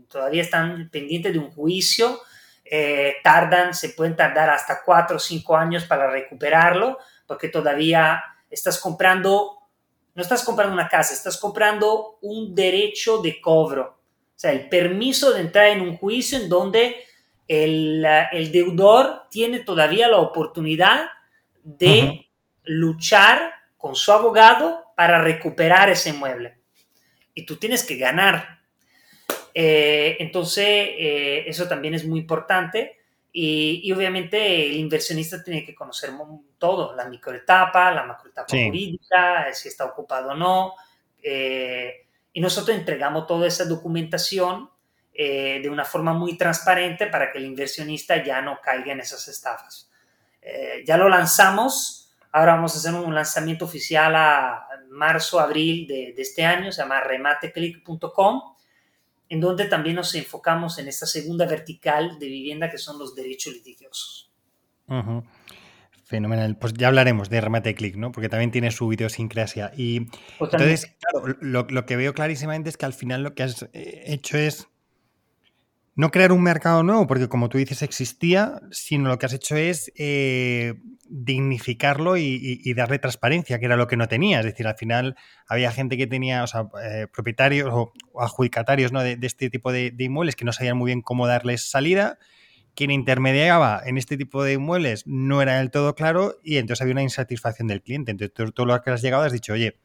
[0.08, 2.20] todavía están pendientes de un juicio,
[2.64, 8.78] eh, tardan, se pueden tardar hasta cuatro o cinco años para recuperarlo, porque todavía estás
[8.78, 9.58] comprando,
[10.14, 13.98] no estás comprando una casa, estás comprando un derecho de cobro,
[14.38, 16.96] o sea, el permiso de entrar en un juicio en donde
[17.48, 21.08] el, deudor tiene todavía la oportunidad
[21.64, 22.28] de
[22.64, 26.57] luchar con su abogado para recuperar ese inmueble.
[27.38, 28.58] Y tú tienes que ganar.
[29.54, 32.96] Eh, entonces, eh, eso también es muy importante.
[33.32, 36.10] Y, obviamente el inversionista tiene que conocer
[36.58, 40.74] todo, la microetapa, la macroetapa jurídica, si está ocupado o no.
[41.22, 44.70] Eh, y nosotros entregamos toda esa documentación
[45.14, 49.28] eh, de una forma muy transparente para que el inversionista ya no caiga en esas
[49.28, 49.90] estafas.
[50.42, 56.12] Eh, ya lo lanzamos, ahora vamos a hacer un lanzamiento oficial a marzo, abril de,
[56.14, 58.42] de este año, se llama remateclick.com
[59.28, 63.52] en donde también nos enfocamos en esta segunda vertical de vivienda que son los derechos
[63.52, 64.30] litigiosos.
[66.04, 66.56] Fenomenal.
[66.56, 68.10] Pues ya hablaremos de Remate Click, ¿no?
[68.10, 69.72] Porque también tiene su idiosincrasia.
[69.76, 70.06] Y
[70.40, 74.38] entonces, claro, lo, que veo clarísimamente es que al final lo que has eh, hecho
[74.38, 74.68] es
[75.98, 79.56] no crear un mercado nuevo, porque como tú dices existía, sino lo que has hecho
[79.56, 80.74] es eh,
[81.08, 84.38] dignificarlo y, darle transparencia, que era lo que no tenía.
[84.38, 85.16] Es decir, al final
[85.48, 89.02] había gente que tenía, o sea, eh, propietarios o, adjudicatarios ¿no?
[89.02, 92.20] de, este tipo de, inmuebles que no sabían muy bien cómo darles salida.
[92.76, 96.92] Quien intermediaba en este tipo de inmuebles no era del todo claro y entonces había
[96.92, 98.12] una insatisfacción del cliente.
[98.12, 99.80] Entonces tú, lo que has llegado has dicho, oye,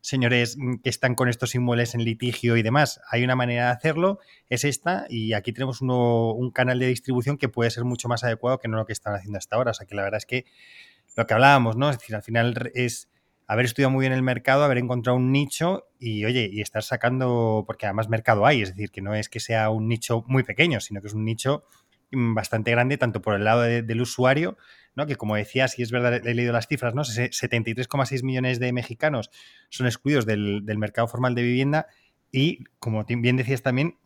[0.00, 3.00] señores que están con estos inmuebles en litigio y demás.
[3.10, 7.48] Hay una manera de hacerlo, es esta, y aquí tenemos un canal de distribución que
[7.48, 9.72] puede ser mucho más adecuado que no lo que están haciendo hasta ahora.
[9.72, 10.44] O sea que la verdad es que
[11.16, 11.90] lo que hablábamos, ¿no?
[11.90, 13.08] Es decir, al final es
[13.46, 17.64] haber estudiado muy bien el mercado, haber encontrado un nicho y, oye, y estar sacando,
[17.66, 20.80] porque además mercado hay, es decir, que no es que sea un nicho muy pequeño,
[20.80, 21.64] sino que es un nicho
[22.12, 24.56] mm, bastante grande, tanto por el lado del usuario,
[25.06, 27.02] que como decía, si es verdad, he leído las cifras, ¿no?
[27.02, 29.30] 73,6 millones de mexicanos
[29.68, 31.86] son excluidos del, mercado formal de vivienda
[32.32, 33.96] y, como bien decías también,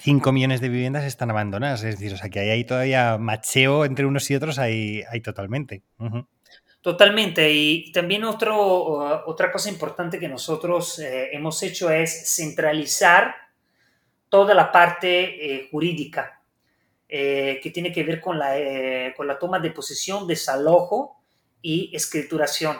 [0.00, 1.82] 5 millones de viviendas están abandonadas.
[1.82, 5.20] Es decir, o sea que ahí hay todavía macheo entre unos y otros, hay, hay
[5.20, 5.82] totalmente.
[6.80, 7.52] Totalmente.
[7.52, 8.56] Y también otro,
[9.26, 13.34] otra cosa importante que nosotros eh, hemos hecho es centralizar
[14.28, 16.37] toda la parte eh, jurídica
[17.08, 18.54] eh, que tiene que ver con la,
[19.16, 21.16] con la toma de posesión, desalojo
[21.62, 22.76] y escrituración.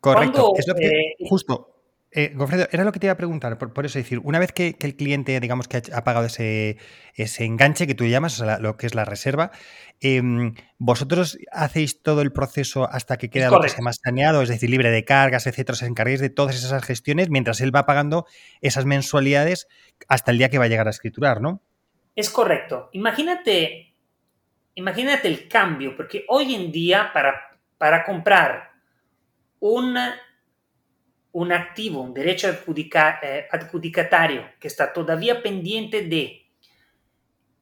[0.00, 0.52] Correcto.
[0.56, 1.78] es lo que, justo,
[2.10, 2.34] eh,
[2.72, 5.38] era lo que te iba a preguntar, por, eso decir, una vez que, el cliente,
[5.40, 6.78] digamos que ha, pagado ese,
[7.14, 9.50] ese, enganche que tú llamas, o sea, lo que es la reserva,
[10.00, 14.70] em, ¿vosotros hacéis todo el proceso hasta que queda lo que más saneado, es decir,
[14.70, 18.24] libre de cargas, etcétera, os encarguéis de todas esas gestiones mientras él va pagando
[18.62, 19.68] esas mensualidades
[20.08, 21.62] hasta el día que va a llegar a escriturar, ¿no?
[22.18, 22.88] Es correcto.
[22.94, 23.94] Imagínate,
[24.74, 28.72] imagínate el cambio, porque hoy en día para, para comprar
[29.60, 30.20] una
[31.30, 36.50] un activo, un derecho eh, adjudicatario que está todavía pendiente de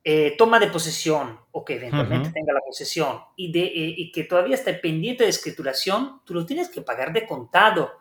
[0.03, 4.25] eh, toma de posesión o que eventualmente tenga la posesión y, de, eh, y que
[4.25, 7.93] todavía está pendiente de escrituración, tú lo tienes que pagar de contado.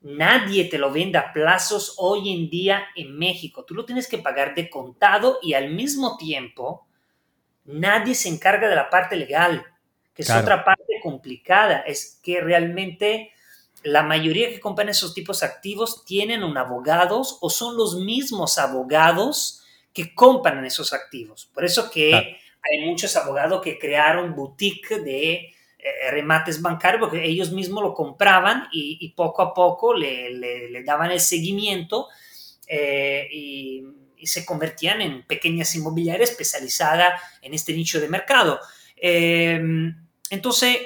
[0.00, 3.64] Nadie te lo vende a plazos hoy en día en México.
[3.64, 6.86] Tú lo tienes que pagar de contado y al mismo tiempo
[7.64, 9.64] nadie se encarga de la parte legal,
[10.14, 11.80] que es otra parte complicada.
[11.80, 13.32] Es que realmente
[13.82, 19.64] la mayoría que compran esos tipos activos tienen un abogados o son los mismos abogados
[19.92, 21.50] que compran esos activos.
[21.52, 25.54] Por eso que hay muchos abogados que crearon boutique de
[26.10, 32.08] remates bancarios porque ellos mismos lo compraban y, poco a poco le, daban el seguimiento
[32.66, 33.84] eh, y,
[34.24, 38.58] se convertían en pequeñas inmobiliarias especializadas en este nicho de mercado.
[38.96, 39.60] Eh,
[40.30, 40.76] entonces,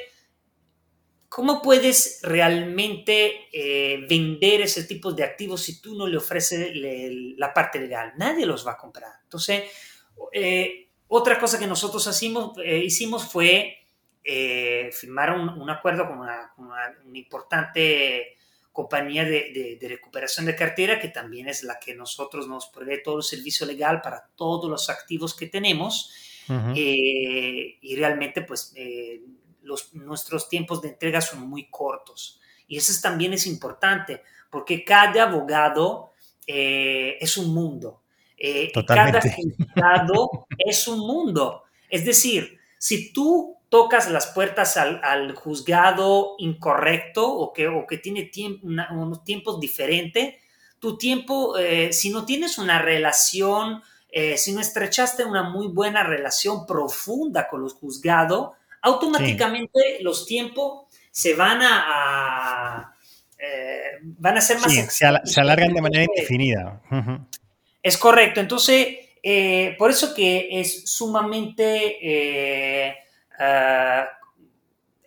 [1.32, 7.54] ¿Cómo puedes realmente eh, vender ese tipo de activos si tú no le ofreces la
[7.54, 8.12] parte legal?
[8.18, 9.12] Nadie los va a comprar.
[9.22, 9.62] Entonces,
[10.30, 13.81] eh, otra cosa que nosotros hicimos, eh, hicimos fue
[14.24, 16.52] firmar un, acuerdo con una,
[17.12, 18.36] importante
[18.72, 23.22] compañía de, recuperación de cartera, que también es la que nosotros nos provee todo el
[23.22, 26.12] servicio legal para todos los activos que tenemos.
[26.74, 28.74] y realmente, pues
[29.92, 32.40] nuestros tiempos de entrega son muy cortos.
[32.66, 36.12] Y eso también es importante, porque cada abogado
[36.46, 38.02] eh, es un mundo.
[38.36, 41.64] Eh, cada juzgado es un mundo.
[41.88, 48.30] Es decir, si tú tocas las puertas al, juzgado incorrecto o que, o que tiene
[48.90, 50.34] unos tiempos diferentes,
[50.78, 53.82] tu tiempo, eh, si no tienes una relación,
[54.36, 58.50] si no estrechaste una muy buena relación profunda con los juzgados,
[58.82, 62.94] automáticamente los tiempos se van a,
[63.38, 64.72] eh, van a ser más...
[64.72, 66.80] Sí, se, alargan de manera indefinida.
[67.82, 68.40] Es correcto.
[68.40, 72.98] Entonces, eh, por eso que es sumamente...
[73.38, 74.04] Eh,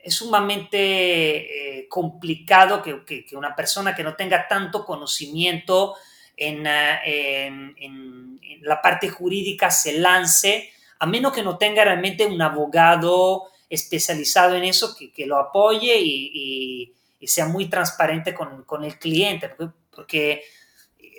[0.03, 5.95] es sumamente complicado que, una persona que no tenga tanto conocimiento
[6.38, 12.41] en, ah, en, la parte jurídica se lance, a menos que no tenga realmente un
[12.41, 16.91] abogado especializado en eso que, lo apoye y,
[17.27, 19.49] sea muy transparente con, el cliente,
[19.89, 20.43] porque,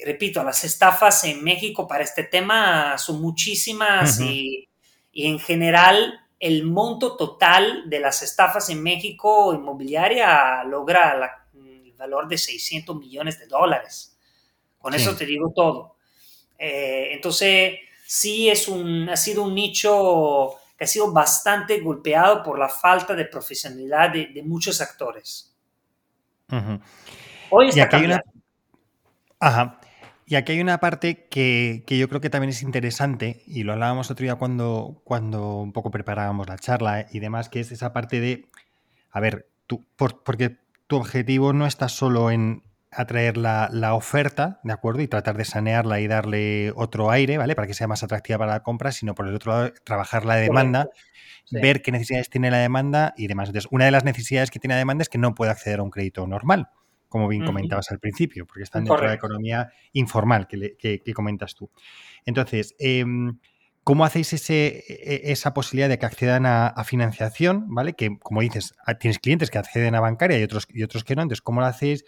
[0.05, 4.69] repito, las estafas en México para este tema son muchísimas y,
[5.13, 12.37] en general el monto total de las estafas en México inmobiliaria logra el valor de
[12.37, 14.19] 600 millones de dólares.
[14.79, 15.97] Con eso te digo todo.
[16.59, 17.75] Eh, entonces,
[18.07, 23.15] sí es un, ha sido un nicho que ha sido bastante golpeado por la falta
[23.15, 25.55] de profesionalidad de, muchos actores.
[27.51, 28.23] Hoy está y aquí hay una...
[29.41, 29.81] Ajá.
[30.29, 34.11] Y aquí hay una parte que, yo creo que también es interesante, y lo hablábamos
[34.11, 38.19] otro día cuando, cuando un poco preparábamos la charla y demás, que es esa parte
[38.19, 38.47] de,
[39.11, 40.59] a ver, tú, porque
[40.89, 45.03] tu objetivo no está solo en, atraer la, la, oferta, ¿de acuerdo?
[45.03, 47.55] Y tratar de sanearla y darle otro aire, ¿vale?
[47.55, 50.37] Para que sea más atractiva para la compra, sino por el otro lado, trabajar la
[50.37, 50.89] demanda,
[51.51, 53.49] ver qué necesidades tiene la demanda y demás.
[53.49, 55.83] Entonces, una de las necesidades que tiene la demanda es que no puede acceder a
[55.83, 56.69] un crédito normal.
[57.09, 61.71] Como bien comentabas al principio, porque están dentro de la economía informal que, comentas tú.
[62.25, 63.39] Entonces, em,
[63.85, 67.67] ¿cómo hacéis ese, e, esa posibilidad de que accedan a, financiación?
[67.69, 67.95] ¿Vale?
[67.95, 71.23] Que, como dices, tienes clientes que acceden a bancaria y otros, y otros que no.
[71.23, 72.05] Entonces, ¿cómo lo hacéis?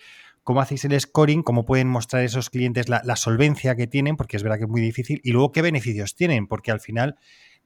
[0.48, 1.42] ¿Cómo hacéis el scoring?
[1.42, 4.16] ¿Cómo pueden mostrar esos clientes la, solvencia que tienen?
[4.16, 5.20] Porque es verdad que es muy difícil.
[5.22, 6.46] Y luego, ¿qué beneficios tienen?
[6.46, 7.16] Porque al final,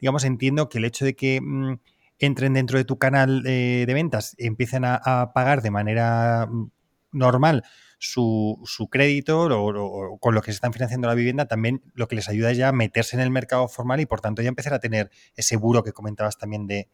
[0.01, 1.75] digamos, entiendo que el hecho de que mm,
[2.19, 6.71] entren dentro de tu canal eh, de ventas, empiecen a, pagar de manera mm,
[7.13, 7.65] normal
[8.03, 12.29] su, crédito o, con lo que se están financiando la vivienda, también lo que les
[12.29, 14.81] ayuda es ya a meterse en el mercado formal y por tanto ya empezar a
[14.81, 16.89] tener ese buro que comentabas también de,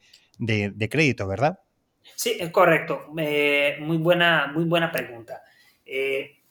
[0.91, 1.61] crédito, ¿verdad?
[2.15, 3.07] Sí, es correcto.
[3.17, 5.43] Eh, muy, buena, muy buena pregunta.
[5.85, 6.43] Eh,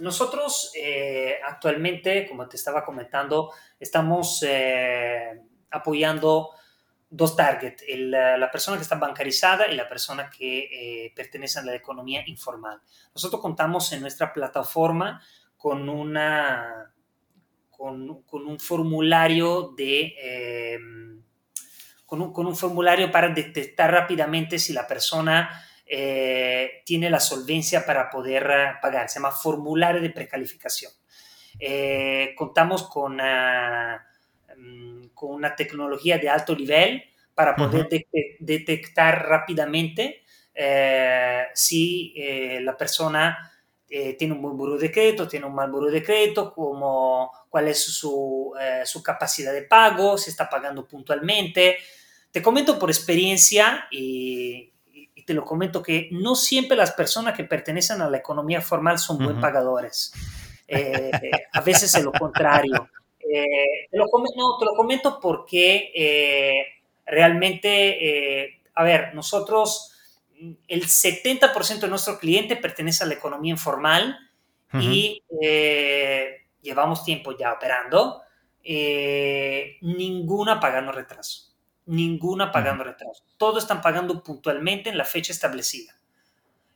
[0.00, 4.44] nosotros eh, actualmente, como te estaba comentando, estamos
[5.70, 6.50] apoyando
[7.08, 12.22] dos targets, la persona que está bancarizada y la persona que pertenece a la economía
[12.26, 12.80] informal.
[13.14, 15.22] Nosotros contamos en nuestra plataforma
[15.56, 16.92] con, una,
[17.70, 20.14] con, un formulario de...
[22.04, 27.86] Con un, con un formulario para detectar rápidamente si la persona eh, tiene la solvencia
[27.86, 29.08] para poder eh, pagar.
[29.08, 30.90] Se llama formulario de precalificación.
[31.60, 33.18] Eh, contamos con,
[34.56, 37.02] mm, con una tecnología de alto nivel
[37.34, 37.88] para poder
[38.40, 40.22] detectar rápidamente
[41.52, 42.14] si
[42.62, 43.52] la persona
[43.86, 47.84] tiene un buen buro de crédito, tiene un mal buro de crédito, como, cuál es
[47.84, 48.54] su,
[48.86, 51.76] su, capacidad de pago, si está pagando puntualmente.
[52.30, 54.72] Te comento por experiencia y,
[55.26, 59.18] te lo comento que no siempre las personas que pertenecen a la economía formal son
[59.18, 60.12] buen pagadores.
[60.68, 61.10] Eh,
[61.52, 62.88] a veces es lo contrario.
[63.32, 66.66] Eh, te, lo comento, te, lo comento, porque eh,
[67.04, 69.92] realmente, a ver, nosotros,
[70.68, 74.18] el 70% de nuestro cliente pertenece a la economía informal
[74.72, 75.22] y
[76.60, 78.22] llevamos tiempo ya operando,
[79.80, 81.46] ninguna pagando retraso
[81.86, 83.24] ninguna pagando retraso.
[83.36, 85.94] Todos están pagando puntualmente en la fecha establecida.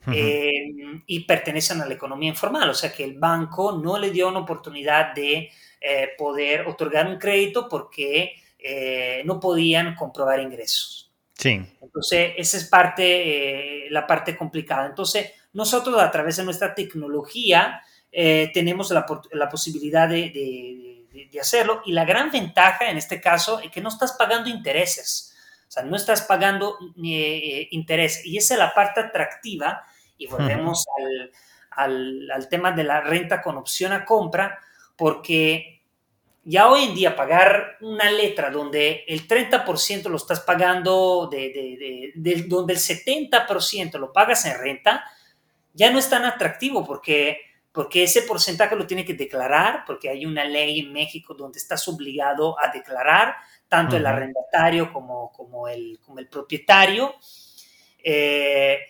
[0.07, 0.73] Eh,
[1.07, 4.39] y pertenecen a la economía informal, o sea que el banco no le dio una
[4.39, 11.11] oportunidad de eh, poder otorgar un crédito porque eh, no podían comprobar ingresos.
[11.35, 11.63] Sí.
[11.81, 14.87] Entonces, esa es parte, la parte complicada.
[14.87, 21.83] Entonces, nosotros a través de nuestra tecnología tenemos la, la posibilidad de de, hacerlo.
[21.85, 25.35] Y la gran ventaja en este caso es que no estás pagando intereses.
[25.69, 28.25] O sea, no estás pagando eh, interés.
[28.25, 29.85] Y esa es la parte atractiva.
[30.17, 30.85] Y volvemos
[31.71, 34.59] al, al, tema de la renta con opción a compra,
[35.01, 35.81] porque
[36.45, 42.43] ya hoy en día pagar una letra donde el 30% lo estás pagando, de, de,
[42.43, 45.03] donde el 70% lo pagas en renta,
[45.73, 47.39] ya no es tan atractivo porque
[47.73, 51.87] porque ese porcentaje lo tiene que declarar, porque hay una ley en México donde estás
[51.87, 53.37] obligado a declarar
[53.69, 57.15] tanto el arrendatario como, como, el, como el propietario.
[58.03, 58.81] Eh,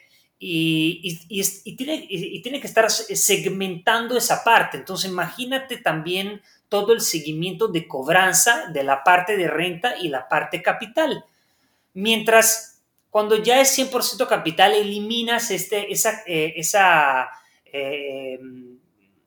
[0.42, 4.78] y, y, tiene, y, tiene, que estar segmentando esa parte.
[4.78, 10.28] Entonces, imagínate también todo el seguimiento de cobranza de la parte de renta y la
[10.28, 11.24] parte capital.
[11.92, 12.80] Mientras,
[13.10, 17.28] cuando ya es 100% capital, eliminas este, esa, eh, esa
[17.72, 18.40] eh,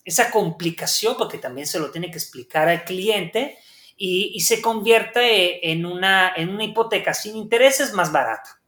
[0.05, 3.57] esa complicación, porque también se lo tiene que explicar al cliente,
[3.95, 8.59] y, se convierte en una, en una hipoteca sin intereses más barata.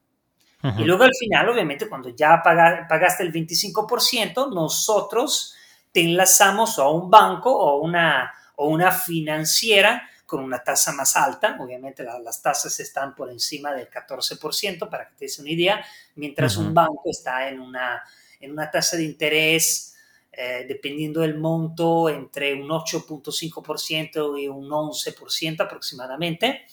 [0.78, 5.56] Y luego al final, obviamente, cuando ya pagaste el 25%, nosotros
[5.92, 11.58] te enlazamos a un banco o una, o una financiera con una tasa más alta.
[11.60, 15.86] Obviamente las tasas están por encima del 14%, para que te des una idea,
[16.16, 18.04] mientras un banco está en una,
[18.40, 19.96] en una tasa de interés
[20.38, 26.66] eh, dependiendo del monto, entre un 8.5% y un 11% aproximadamente.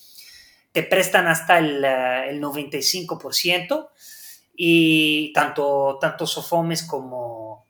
[0.72, 3.90] Te prestan hasta el, eh, el 95%
[4.54, 7.66] y tanto, tanto Sofomes como,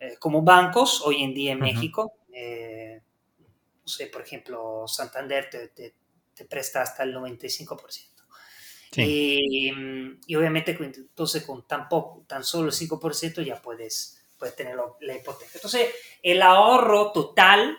[0.00, 2.12] eh, como bancos hoy en día en México.
[2.28, 8.12] no sé, por ejemplo, Santander te, te, presta hasta el 95%.
[8.98, 9.70] Y,
[10.26, 15.14] y, obviamente entonces con tan poco, tan solo el 5% ya puedes puede tener la
[15.14, 15.52] hipoteca.
[15.54, 15.88] Entonces,
[16.22, 17.78] el ahorro total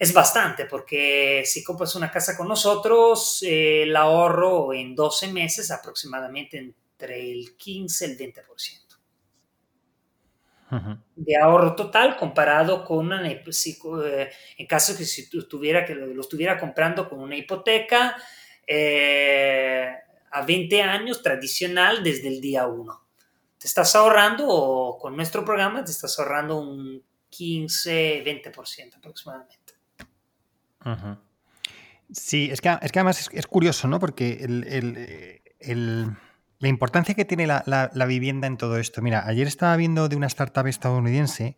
[0.00, 6.58] es bastante, porque si compras una casa con nosotros, el ahorro en 12 meses aproximadamente
[6.58, 8.96] entre el 15 y el 20%.
[11.16, 13.42] De ahorro total comparado con una, eh,
[14.56, 18.16] en caso que si tuviera que lo estuviera comprando con una hipoteca
[18.66, 19.92] eh,
[20.30, 23.00] a 20 años tradicional desde el día 1
[23.60, 29.59] te estás ahorrando, o con nuestro programa, te estás ahorrando un 15, 20% aproximadamente.
[32.12, 34.00] Sí, es que, es que además es, curioso, ¿no?
[34.00, 34.46] Porque
[36.58, 39.02] la importancia que tiene la, vivienda en todo esto.
[39.02, 41.56] Mira, ayer estaba viendo de una startup estadounidense,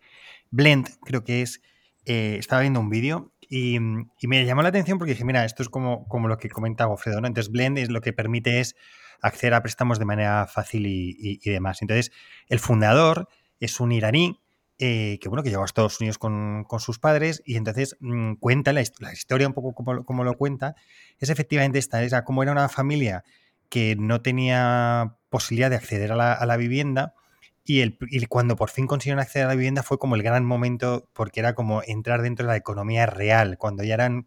[0.50, 1.62] Blend, creo que es,
[2.04, 5.68] eh, estaba viendo un vídeo y, me llamó la atención porque dije, mira, esto es
[5.68, 7.26] como, como lo que comentaba Fredo, ¿no?
[7.26, 8.76] Entonces, Blend es lo que permite es
[9.22, 11.80] acceder a préstamos de manera fácil y, demás.
[11.80, 12.12] Entonces,
[12.48, 13.28] el fundador
[13.60, 14.41] es un iraní
[14.84, 18.72] eh, que bueno, que llegó a Estados Unidos con, sus padres y entonces mm, cuenta
[18.72, 20.74] la, historia un poco como, como, lo cuenta,
[21.20, 23.22] es efectivamente esta, es como era una familia
[23.68, 27.14] que no tenía posibilidad de acceder a la, vivienda
[27.62, 30.44] y, el, y, cuando por fin consiguieron acceder a la vivienda fue como el gran
[30.44, 34.26] momento porque era como entrar dentro de la economía real, cuando ya eran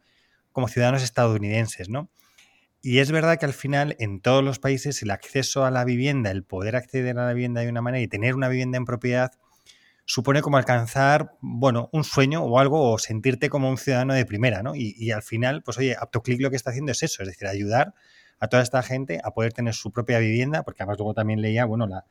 [0.54, 2.10] como ciudadanos estadounidenses, ¿no?
[2.82, 6.32] Y es verdad que al final en todos los países el acceso a la vivienda,
[6.32, 9.34] el poder acceder a la vivienda de una manera y tener una vivienda en propiedad
[10.06, 14.62] supone como alcanzar, bueno, un sueño o algo o sentirte como un ciudadano de primera,
[14.62, 14.74] ¿no?
[14.76, 17.94] Y, al final, pues oye, AptoClick lo que está haciendo es eso, es decir, ayudar
[18.40, 21.66] a toda esta gente a poder tener su propia vivienda, porque además luego también leía,
[21.66, 22.06] bueno, la,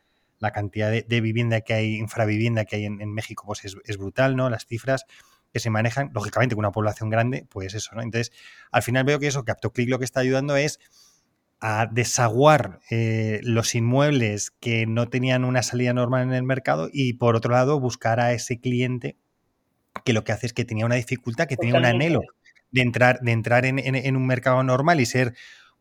[0.53, 4.51] cantidad de, vivienda que hay, infravivienda que hay en, México, pues es, es, brutal, ¿no?
[4.51, 5.07] Las cifras
[5.53, 8.03] que se manejan, lógicamente con una población grande, pues eso, ¿no?
[8.03, 8.30] Entonces,
[8.72, 10.80] al final veo que eso, que AptoClick lo que está ayudando es
[11.67, 17.15] a desaguar eh, los inmuebles que no tenían una salida normal en el mercado y
[17.15, 19.17] por otro lado buscar a ese cliente
[20.05, 22.21] que lo que hace es que tenía una dificultad, que tenía un anhelo
[22.71, 25.33] de entrar, de entrar en, un mercado normal y ser,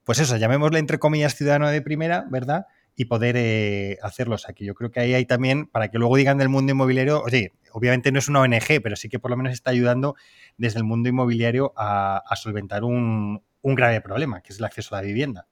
[0.06, 2.66] pues eso, llamémosle entre comillas ciudadano de primera, ¿verdad?
[2.96, 4.64] Y poder eh, hacerlos aquí.
[4.64, 8.10] Yo creo que ahí hay también, para que luego digan del mundo inmobiliario, oye, obviamente
[8.14, 10.16] no es una ONG, pero sí que por lo menos está ayudando
[10.56, 15.02] desde el mundo inmobiliario a, solventar un, un grave problema, que es el acceso a
[15.02, 15.46] la vivienda.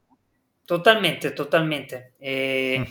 [0.71, 2.13] Totalmente, totalmente.
[2.17, 2.85] Eh,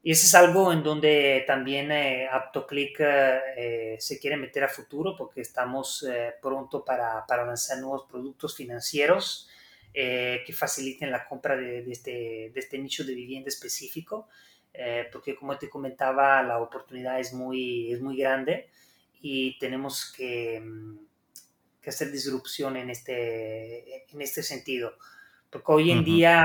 [0.00, 5.16] y ese es algo en donde también eh, AptoClick eh, se quiere meter a futuro
[5.16, 6.06] porque estamos
[6.40, 9.48] pronto para, lanzar nuevos productos financieros
[9.92, 14.28] que faciliten la compra de, este, de, este, nicho de vivienda específico.
[15.10, 18.68] porque como te comentaba, la oportunidad es muy, es muy grande
[19.20, 20.98] y tenemos que, mm,
[21.82, 24.96] que hacer disrupción en este, en este sentido.
[25.50, 26.44] Porque hoy en día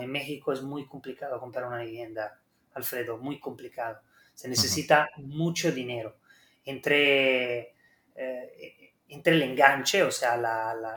[0.00, 2.40] en México es muy complicado comprar una vivienda,
[2.74, 4.00] Alfredo, muy complicado.
[4.34, 6.16] Se necesita mucho dinero.
[6.64, 7.74] Entre,
[8.14, 10.96] eh, entre el enganche, o sea, la, la,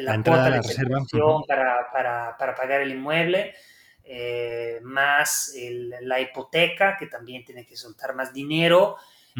[0.00, 1.04] la, cuota de reserva
[1.46, 3.54] para, para, para, pagar el inmueble,
[4.02, 5.54] eh, más
[6.02, 8.96] la hipoteca, que también tiene que soltar más dinero.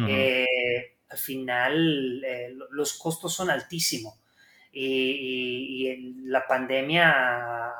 [0.07, 0.45] Eh,
[1.09, 2.21] al final,
[2.71, 4.17] los costos son altísimos
[4.71, 7.73] y, la pandemia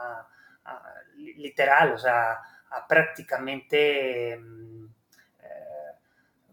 [1.37, 4.85] literal, o sea, ha prácticamente, mm,
[5.41, 5.47] eh,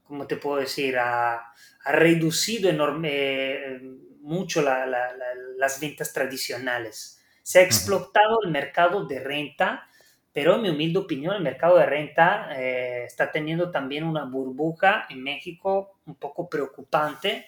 [0.05, 0.99] ¿cómo te puedo decir?
[0.99, 1.53] Ha,
[1.87, 3.79] reducido enorme,
[4.23, 7.23] mucho las ventas tradicionales.
[7.43, 9.87] Se ha explotado el mercado de renta,
[10.33, 15.07] pero en mi humilde opinión el mercado de renta eh, está teniendo también una burbuja
[15.11, 17.47] en México un poco preocupante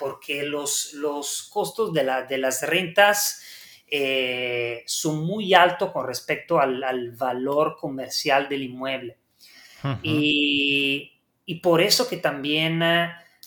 [0.00, 3.42] porque los, los costos de, la, de las rentas
[3.86, 9.18] eh, son muy altos con respecto al, valor comercial del inmueble.
[10.02, 11.12] y,
[11.62, 12.80] por eso que también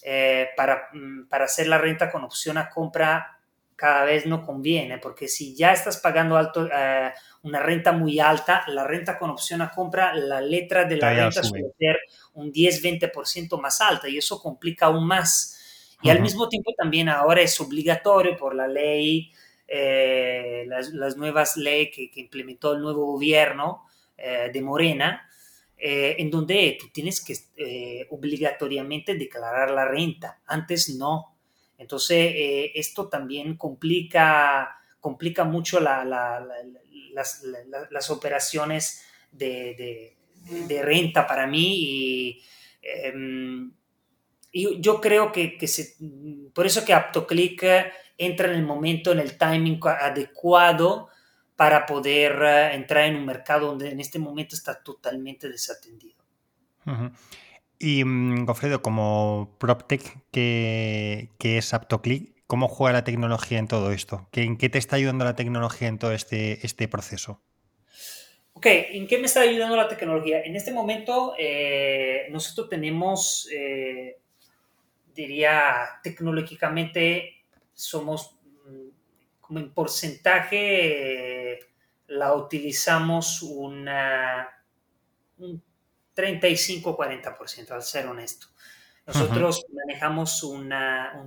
[0.03, 3.39] eh, para, mm, para, hacer la renta con opción a compra
[3.75, 8.63] cada vez no conviene, porque si ya estás pagando alto, eh, una renta muy alta,
[8.67, 11.99] la renta con opción a compra, la letra de la renta suele ser
[12.33, 15.59] un 10-20% más alta y eso complica aún más
[16.03, 19.31] y al mismo tiempo también ahora es obligatorio por la ley,
[19.67, 23.87] eh, las, nuevas leyes que, implementó el nuevo gobierno
[24.17, 25.29] eh, de Morena,
[25.77, 31.35] eh, en donde tú tienes que obligatoriamente declarar la renta, antes no.
[31.77, 32.33] Entonces,
[32.75, 36.05] esto también complica, complica mucho las,
[37.89, 40.15] las, operaciones de,
[40.67, 42.43] de, renta para mí y
[44.53, 45.95] em, y yo creo que, que se,
[46.53, 47.63] por eso que AptoClick
[48.17, 51.09] entra en el momento, en el timing adecuado
[51.55, 56.15] para poder eh, entrar en un mercado donde en este momento está totalmente desatendido.
[57.79, 63.91] Y mm, Gofredo, como PropTech que, que es AptoClick, ¿cómo juega la tecnología en todo
[63.91, 64.27] esto?
[64.33, 67.41] ¿En qué te está ayudando la tecnología en todo este, este proceso?
[68.53, 70.41] Ok, ¿en qué me está ayudando la tecnología?
[70.41, 74.19] En este momento eh, nosotros tenemos eh,
[75.13, 78.35] diría, tecnológicamente somos
[78.65, 78.89] mm,
[79.41, 81.59] como en porcentaje
[82.07, 84.47] la utilizamos una,
[85.37, 85.61] un
[86.15, 88.47] 35-40%, al ser honesto.
[89.05, 90.69] Nosotros manejamos un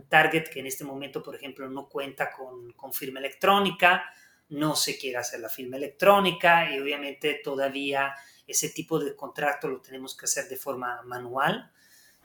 [0.09, 4.05] target que en este momento, por ejemplo, no cuenta con, con, firma electrónica,
[4.49, 8.14] no se quiere hacer la firma electrónica y obviamente todavía
[8.47, 11.70] ese tipo de contrato lo tenemos que hacer de forma manual.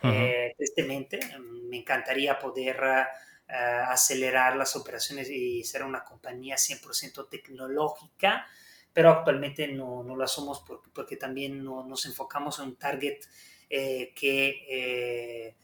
[0.03, 2.77] Eh, tristemente, me encantaría poder
[3.53, 8.47] eh, acelerar las operaciones y ser una compañía 100% tecnológica,
[8.93, 13.19] pero actualmente no, no lo hacemos porque, porque también no, nos enfocamos en un target
[13.69, 15.55] eh, que eh,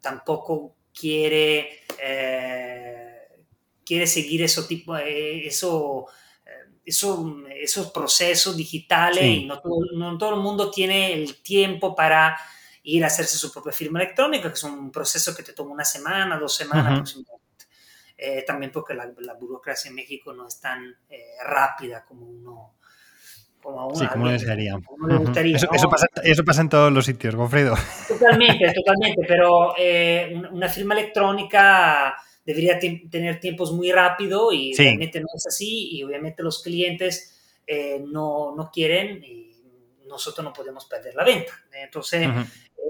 [0.00, 1.80] tampoco quiere,
[3.84, 6.06] quiere seguir eso tipo, eso,
[6.82, 12.38] eso, esos procesos digitales y no todo, no todo el mundo tiene el tiempo para
[12.86, 15.84] ir a hacerse su propia firma electrónica, que es un proceso que te toma una
[15.84, 18.44] semana, dos semanas aproximadamente.
[18.46, 20.96] también porque la, la, burocracia en México no es tan
[21.44, 22.76] rápida como uno,
[23.66, 24.78] como sí, como desearía.
[25.54, 25.88] eso,
[26.44, 27.74] pasa, en todos los sitios, Gofredo.
[28.06, 35.26] Totalmente, totalmente, pero eh, una firma electrónica debería tener tiempos muy rápido y obviamente no
[35.34, 39.50] es así y obviamente los clientes eh, no, no, quieren y
[40.06, 41.52] nosotros no podemos perder la venta.
[41.72, 42.44] Entonces, eh,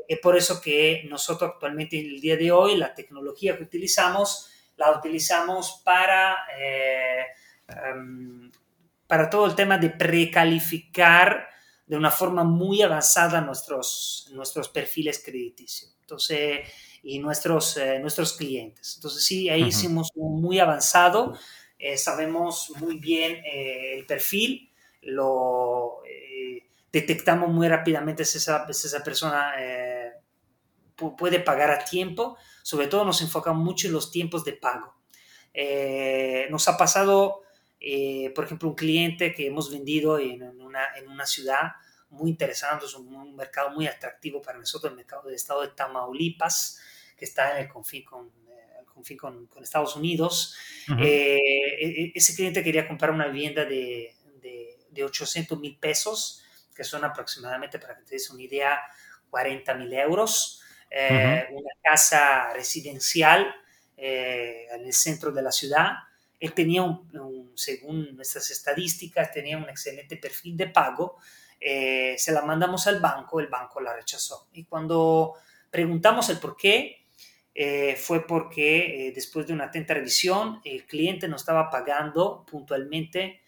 [0.08, 4.92] es por eso que nosotros actualmente, el día de hoy, la tecnología que utilizamos, la
[4.92, 6.36] utilizamos para...
[6.58, 8.50] Em,
[9.06, 11.48] para todo el tema de precalificar
[11.86, 15.96] de una forma muy avanzada nuestros, nuestros perfiles crediticios.
[16.00, 16.68] Entonces,
[17.02, 18.94] y nuestros, eh, nuestros clientes.
[18.96, 21.38] Entonces, sí, ahí hicimos muy avanzado,
[21.78, 26.00] eh, sabemos muy bien eh, el perfil, lo
[27.00, 29.52] detectamos muy rápidamente si esa, si esa persona
[30.96, 34.96] puede pagar a tiempo, sobre todo nos enfocamos mucho en los tiempos de pago.
[36.50, 37.42] nos ha pasado
[37.80, 41.72] eh, por ejemplo, un cliente que hemos vendido en una, en una ciudad
[42.10, 46.80] muy interesante, es un, mercado muy atractivo para nosotros, el mercado del estado de Tamaulipas,
[47.16, 50.56] que está en el confín con, eh, el confín con, con Estados Unidos.
[51.00, 51.36] Eh,
[51.80, 56.42] e, e, ese cliente quería comprar una vivienda de, de, de 800 mil pesos,
[56.76, 58.80] que son aproximadamente, para que te des una idea,
[59.30, 60.62] 40 mil euros.
[60.88, 63.52] Una casa residencial
[63.96, 65.94] en el centro de la ciudad
[66.38, 71.18] él tenía, un, según nuestras estadísticas, tenía un excelente perfil de pago.
[71.58, 74.48] Eh, se la mandamos al banco, el banco la rechazó.
[74.52, 75.34] Y cuando
[75.70, 77.06] preguntamos el por qué,
[77.54, 83.42] eh, fue porque eh, después de una atenta revisión, el cliente no estaba pagando puntualmente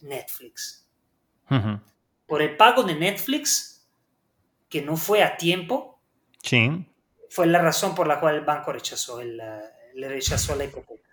[0.00, 0.86] Netflix.
[2.26, 3.88] Por el pago de Netflix,
[4.68, 6.00] que no fue a tiempo,
[6.42, 6.86] sí.
[7.30, 9.40] fue la razón por la cual el banco rechazó el,
[9.94, 11.08] le rechazó la hipoteca.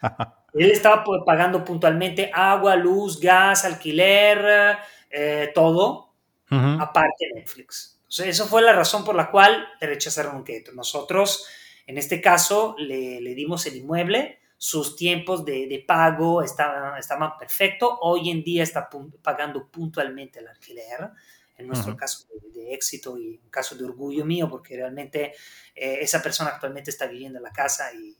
[0.54, 4.78] Él estaba pagando puntualmente agua, luz, gas, alquiler,
[5.10, 6.14] eh, todo,
[6.48, 7.98] aparte de Netflix.
[8.02, 10.70] Entonces, eso fue la razón por la cual le rechazaron un crédito.
[10.72, 11.48] Nosotros,
[11.86, 17.98] en este caso, le, dimos el inmueble, sus tiempos de, pago estaban, estaban perfectos.
[18.00, 18.88] Hoy en día está
[19.20, 21.10] pagando puntualmente el alquiler.
[21.58, 25.34] En nuestro caso de, éxito y un caso de orgullo mío, porque realmente
[25.74, 28.16] eh, esa persona actualmente está viviendo en la casa y,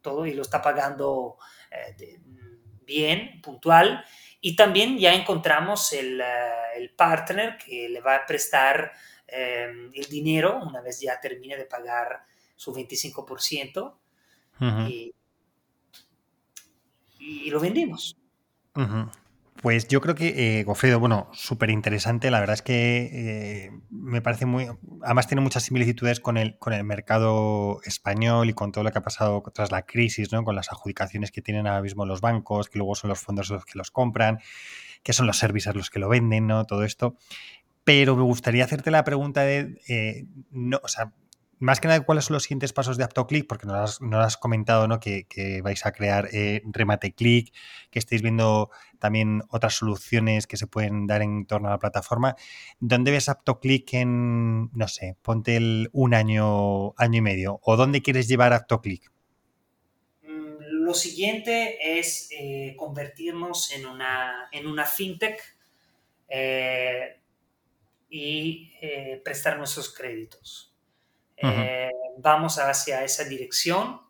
[0.00, 1.36] todo y lo está pagando
[1.70, 2.18] eh,
[2.86, 4.02] bien, puntual.
[4.40, 6.24] Y también ya encontramos el, eh,
[6.76, 8.90] el, partner que le va a prestar
[9.28, 12.24] eh, el dinero una vez ya termine de pagar
[12.56, 13.94] su 25%
[14.88, 15.14] y,
[17.24, 18.16] y, lo vendimos.
[19.62, 22.30] Pues yo creo que, eh, Gofredo, bueno, súper interesante.
[22.30, 23.08] La verdad es que
[23.66, 24.66] eh, me parece muy.
[25.02, 28.98] Además, tiene muchas similitudes con el, con el mercado español y con todo lo que
[28.98, 30.44] ha pasado tras la crisis, ¿no?
[30.44, 33.64] Con las adjudicaciones que tienen ahora mismo los bancos, que luego son los fondos los
[33.64, 34.40] que los compran,
[35.02, 36.66] que son los servicios los que lo venden, ¿no?
[36.66, 37.16] Todo esto.
[37.84, 39.80] Pero me gustaría hacerte la pregunta de.
[39.88, 41.12] Eh, no, o sea,
[41.64, 43.46] más que nada, ¿cuáles son los siguientes pasos de AptoClick?
[43.46, 45.00] Porque nos has, has comentado ¿no?
[45.00, 45.26] que,
[45.62, 47.50] vais a crear eh, Remate que
[47.94, 52.36] estáis viendo también otras soluciones que se pueden dar en torno a la plataforma.
[52.80, 57.60] ¿Dónde ves AptoClick en, no sé, ponte el un año, año y medio?
[57.62, 59.10] ¿O dónde quieres llevar AptoClick?
[60.22, 65.40] Mm, lo siguiente es eh, convertirnos en una, en una fintech
[66.28, 67.20] eh,
[68.10, 68.70] y
[69.24, 70.73] prestar nuestros créditos.
[71.44, 74.00] Eh, vamos hacia esa dirección.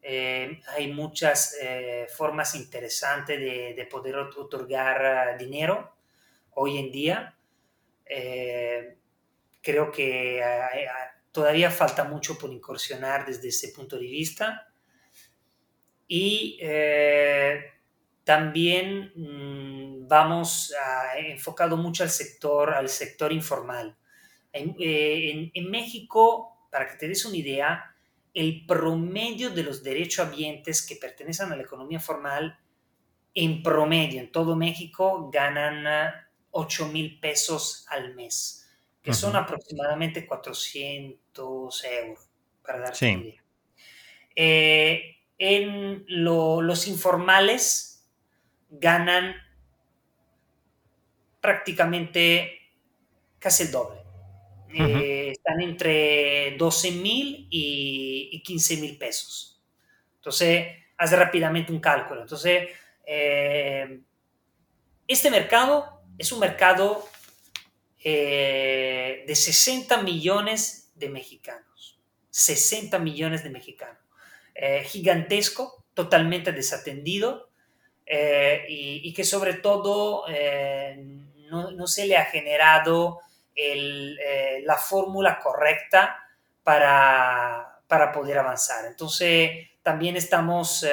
[0.00, 5.96] Eh, hay muchas eh, formas interesantes de, poder otorgar dinero
[6.54, 7.34] hoy en día.
[9.62, 10.40] creo que
[11.32, 14.68] todavía falta mucho por incursionar desde ese punto de vista.
[16.08, 16.58] Y
[18.24, 23.96] también mm, vamos a, enfocado mucho al sector, al sector informal.
[24.56, 27.94] Eh, en, México, para que te des una idea,
[28.34, 32.58] el promedio de los derechohabientes que pertenecen a la economía formal,
[33.34, 36.12] en promedio, en todo México, ganan
[36.50, 38.68] 8 ah, mil pesos al mes,
[39.02, 42.28] que son aproximadamente 400 euros,
[42.62, 43.42] para darte una idea.
[44.34, 47.96] Eh, en los informales,
[48.70, 49.34] ganan
[51.40, 52.58] prácticamente
[53.38, 54.05] casi el doble.
[54.78, 59.62] Eh, están entre 12 mil y, 15 mil pesos.
[60.16, 62.22] Entonces, haz rápidamente un cálculo.
[62.22, 62.68] Entonces,
[63.06, 64.00] eh,
[65.06, 67.08] este mercado es un mercado
[68.04, 71.98] eh, de 60 millones de mexicanos.
[72.30, 74.02] 60 millones de mexicanos.
[74.84, 77.50] gigantesco, totalmente desatendido
[78.08, 80.96] eh, y, que sobre todo eh,
[81.50, 83.18] no, se le ha generado
[83.56, 86.16] eh, la fórmula correcta
[86.62, 88.84] para, para, poder avanzar.
[88.86, 90.84] Entonces, también estamos,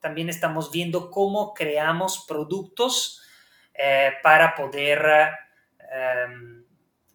[0.00, 3.22] también estamos viendo cómo creamos productos
[4.22, 5.30] para poder,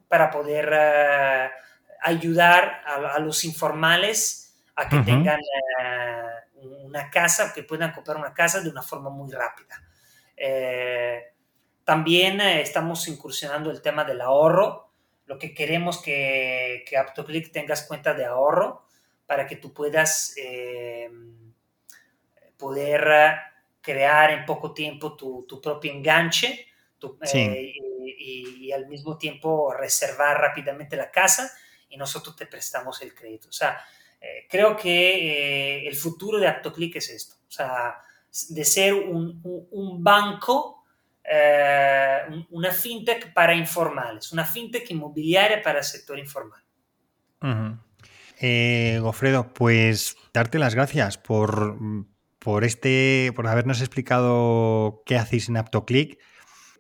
[0.10, 0.74] para poder
[2.02, 5.40] ayudar a, los informales a que tengan
[6.88, 9.82] una casa, que puedan comprar una casa de una forma muy rápida.
[10.36, 11.34] Eh,
[11.88, 14.92] también eh, estamos incursionando el tema del ahorro.
[15.26, 18.86] Lo que queremos que, que AptoClick tengas cuenta de ahorro
[19.26, 21.10] para que tú puedas eh,
[22.58, 23.40] poder
[23.80, 26.68] crear en poco tiempo tu, tu propio enganche
[27.34, 31.50] y, y, al mismo tiempo reservar rápidamente la casa
[31.88, 33.48] y nosotros te prestamos el crédito.
[33.48, 33.80] O sea,
[34.20, 38.02] eh, creo que eh, el futuro de AptoClick es esto, o sea,
[38.50, 40.77] de ser un, banco,
[41.30, 42.20] eh,
[42.50, 46.62] una fintech para informales, una fintech inmobiliaria para el sector informal.
[49.02, 51.78] Gofredo, pues darte las gracias por,
[52.40, 56.20] por, este, por habernos explicado qué hacéis en AptoClick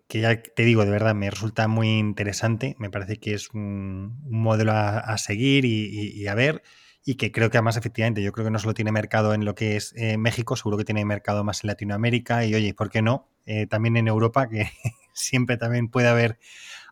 [0.07, 2.75] que ya te digo, de verdad, me resulta muy interesante.
[2.79, 6.63] Me parece que es un, modelo a, seguir y, a ver
[7.07, 9.55] y que creo que además efectivamente yo creo que no solo tiene mercado en lo
[9.55, 13.01] que es eh, México, seguro que tiene mercado más en Latinoamérica y oye, ¿por qué
[13.01, 13.29] no?
[13.45, 14.69] Eh, también en Europa, que
[15.13, 16.37] siempre también puede haber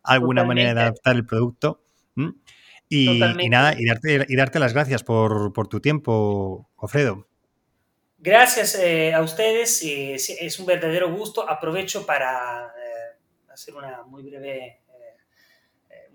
[0.03, 1.83] alguna manera de adaptar el producto.
[2.87, 7.27] Y, nada, y darte, y darte las gracias por, tu tiempo, Ofredo.
[8.17, 11.47] Gracias eh, a ustedes, es un verdadero gusto.
[11.49, 12.71] Aprovecho para
[13.49, 14.79] hacer una muy breve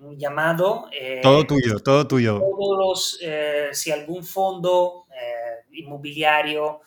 [0.01, 0.89] un llamado.
[0.93, 2.39] Eh, todo tuyo, todo tuyo.
[2.39, 6.81] Todos los, eh, si algún fondo eh, inmobiliario,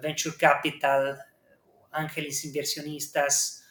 [0.00, 1.20] venture capital,
[1.90, 3.62] ángeles inversionistas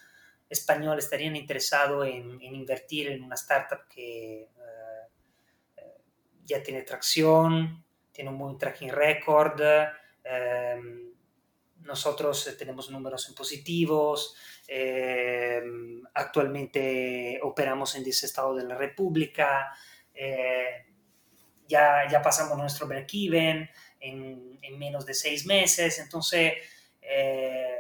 [0.48, 4.50] españoles estarían interesados en, invertir en una startup que
[6.46, 9.60] ya tiene tracción, tiene un buen tracking record.
[11.86, 14.36] Nosotros tenemos números en positivos,
[14.68, 15.62] eh,
[16.14, 19.74] actualmente operamos en 10 estados de la República.
[20.14, 20.86] Eh,
[21.68, 23.70] ya, ya pasamos nuestro break-even
[24.00, 26.00] en, en, menos de seis meses.
[26.00, 26.54] Entonces,
[27.02, 27.78] eh,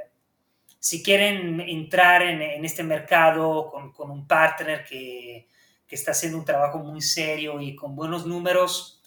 [0.79, 5.47] si quieren entrar en, en este mercado con, con, un partner que,
[5.87, 9.01] que está haciendo un trabajo muy serio y con buenos números,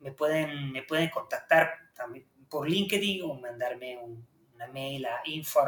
[0.00, 4.26] me pueden, me pueden contactar también por LinkedIn o mandarme un,
[4.58, 5.60] una mail a info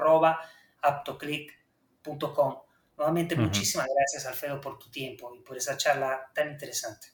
[0.83, 2.57] aptoclick.com.
[2.97, 7.09] Nuevamente, muchísimas gracias, Alfredo, por tu tiempo y por esa charla tan interesante.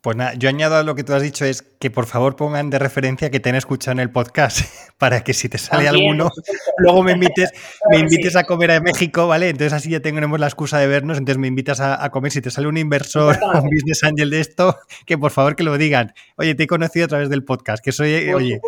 [0.00, 2.68] Pues nada, yo añado a lo que tú has dicho es que por favor pongan
[2.68, 4.60] de referencia que te han escuchado en el podcast
[4.98, 6.30] para que si te sale alguno,
[6.78, 7.52] luego me invites,
[7.90, 9.48] me invites a comer a México, ¿vale?
[9.48, 12.32] Entonces así ya tenemos la excusa de vernos, entonces me invitas a, comer.
[12.32, 15.64] Si te sale un inversor o un business angel de esto, que por favor que
[15.64, 16.12] lo digan.
[16.36, 18.60] Oye, te he conocido a través del podcast, que soy, oye,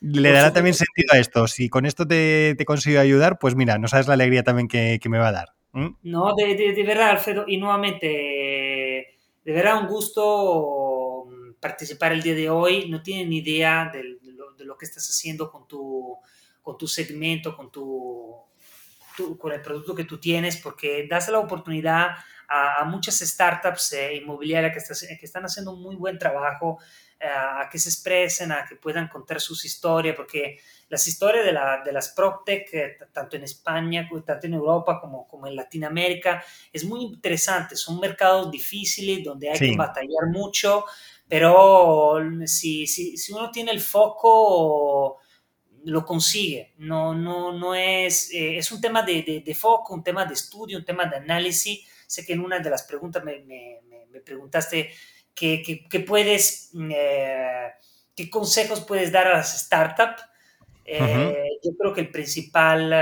[0.00, 1.46] le dará también sentido a esto.
[1.48, 5.00] Si con esto te, te consigo ayudar, pues mira, no sabes la alegría también que,
[5.08, 5.48] me va a dar.
[6.02, 12.50] No, de, verdad, Alfredo, y nuevamente, de verdad un gusto mm, participar el día de
[12.50, 12.88] hoy.
[12.88, 14.18] No tienen ni idea de,
[14.64, 16.16] lo, que estás haciendo con tu,
[16.62, 18.34] con tu segmento, con, tu,
[19.38, 22.10] con el producto que tú tienes, porque das la oportunidad
[22.48, 26.78] a, muchas startups eh, inmobiliarias que, que están haciendo un muy buen trabajo
[27.20, 30.58] a que se expresen, a que puedan contar sus historias, porque
[30.88, 35.26] las historias de, la, de las PropTech, eh, tanto en España, tanto en Europa como,
[35.26, 37.76] como en Latinoamérica, es muy interesante.
[37.76, 40.84] Son mercados difíciles donde hay que batallar mucho,
[41.28, 45.18] pero si, si, si, uno tiene el foco,
[45.84, 46.74] lo consigue.
[46.78, 50.78] No, no, no es, eh, es un tema de, de, foco, un tema de estudio,
[50.78, 51.80] un tema de análisis.
[52.06, 54.90] Sé que en una de las preguntas me, me, me preguntaste
[55.36, 57.68] qué, qué, puedes, eh,
[58.16, 60.22] qué consejos puedes dar a las startups.
[60.84, 62.92] Eh, yo creo que el principal,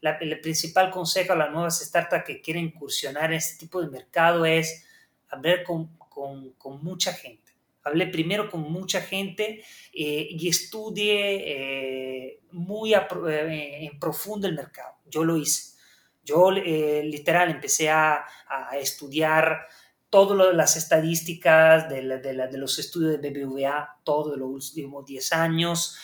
[0.00, 4.44] el principal consejo a las nuevas startups que quieren incursionar en este tipo de mercado
[4.44, 4.84] es
[5.28, 7.48] hablar con, con, con mucha gente
[7.88, 14.96] hablé primero con mucha gente eh, y estudie eh, muy eh, en profundo el mercado.
[15.06, 15.76] Yo lo hice.
[16.24, 18.26] Yo literal empecé a,
[18.74, 19.66] estudiar
[20.10, 25.96] todas las estadísticas de, de, los estudios de BBVA, todo de los últimos 10 años,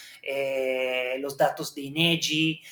[1.18, 2.62] los datos de INEGI,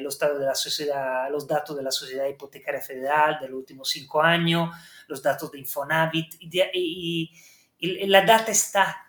[0.00, 3.88] los, datos de la sociedad, los datos de la Sociedad Hipotecaria Federal de los últimos
[3.90, 4.74] 5 años,
[5.08, 7.30] los datos de Infonavit y
[7.78, 9.02] y la data está.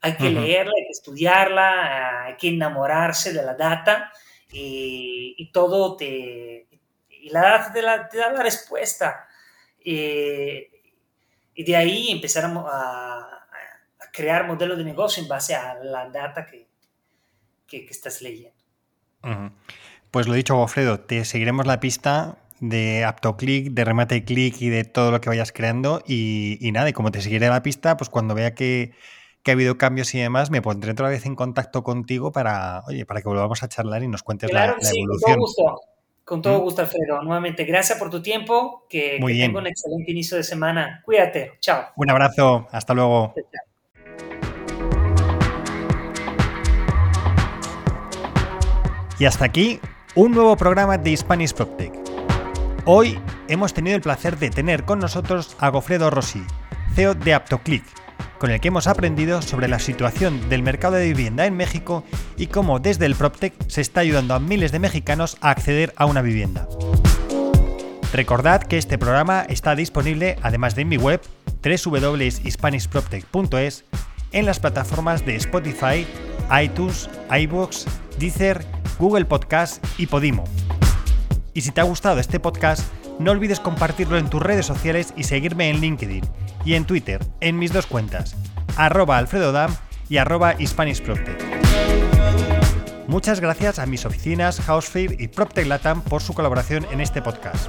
[0.00, 4.12] Hay que leerla, hay que estudiarla, hay que enamorarse de la data
[4.50, 6.68] y, todo te...
[7.08, 9.26] Y la data te, da la respuesta.
[11.54, 13.30] Y de ahí empezar a,
[14.12, 16.68] crear modelos de negocio en base a la data que,
[17.66, 18.54] que, estás leyendo.
[20.12, 24.84] Pues lo dicho, Gofredo, te seguiremos la pista de AptoClick, de Remate Click y de
[24.84, 26.02] todo lo que vayas creando.
[26.06, 28.92] Y, nada, y como te seguiré la pista, pues cuando vea que,
[29.46, 33.20] ha habido cambios y demás, me pondré otra vez en contacto contigo para, oye, para
[33.20, 35.32] que volvamos a charlar y nos cuentes la, la sí, evolución.
[35.32, 35.80] Con gusto,
[36.24, 36.62] con todo ¿Mm?
[36.62, 37.22] gusto, Alfredo.
[37.22, 38.86] Nuevamente, gracias por tu tiempo.
[38.88, 41.02] Que, Muy tenga un excelente inicio de semana.
[41.04, 41.52] Cuídate.
[41.60, 41.86] Chao.
[41.96, 42.66] Un abrazo.
[42.72, 43.34] Hasta luego.
[49.18, 49.80] Y hasta aquí
[50.16, 51.92] un nuevo programa de Spanish PropTech.
[52.84, 53.18] Hoy
[53.48, 56.42] hemos tenido el placer de tener con nosotros a Gofredo Rossi,
[56.94, 57.84] CEO de AptoClick,
[58.38, 62.04] con el que hemos aprendido sobre la situación del mercado de vivienda en México
[62.36, 66.04] y cómo desde el PropTech se está ayudando a miles de mexicanos a acceder a
[66.06, 66.68] una vivienda.
[68.12, 71.20] Recordad que este programa está disponible, además de en mi web,
[71.64, 73.84] www.hispanishproptech.es,
[74.32, 76.06] en las plataformas de Spotify,
[76.62, 77.86] iTunes, iBooks,
[78.18, 78.64] Deezer,
[78.98, 80.44] Google Podcast y Podimo.
[81.54, 82.84] Y si te ha gustado este podcast,
[83.18, 86.24] no olvides compartirlo en tus redes sociales y seguirme en LinkedIn
[86.64, 88.36] y en Twitter, en mis dos cuentas,
[88.76, 89.74] arroba alfredodam
[90.08, 90.54] y arroba
[93.06, 97.68] Muchas gracias a mis oficinas Housefair y PropTech Latam por su colaboración en este podcast.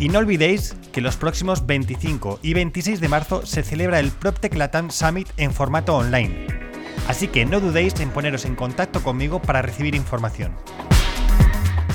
[0.00, 4.54] Y no olvidéis que los próximos 25 y 26 de marzo se celebra el PropTech
[4.54, 6.46] Latam Summit en formato online.
[7.08, 10.56] Así que no dudéis en poneros en contacto conmigo para recibir información.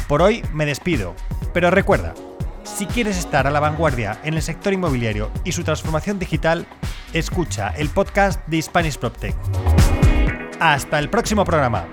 [0.09, 1.15] Por hoy me despido,
[1.53, 2.15] pero recuerda,
[2.63, 6.65] si quieres estar a la vanguardia en el sector inmobiliario y su transformación digital,
[7.13, 9.35] escucha el podcast de Spanish PropTech.
[10.59, 11.87] Hasta el próximo programa.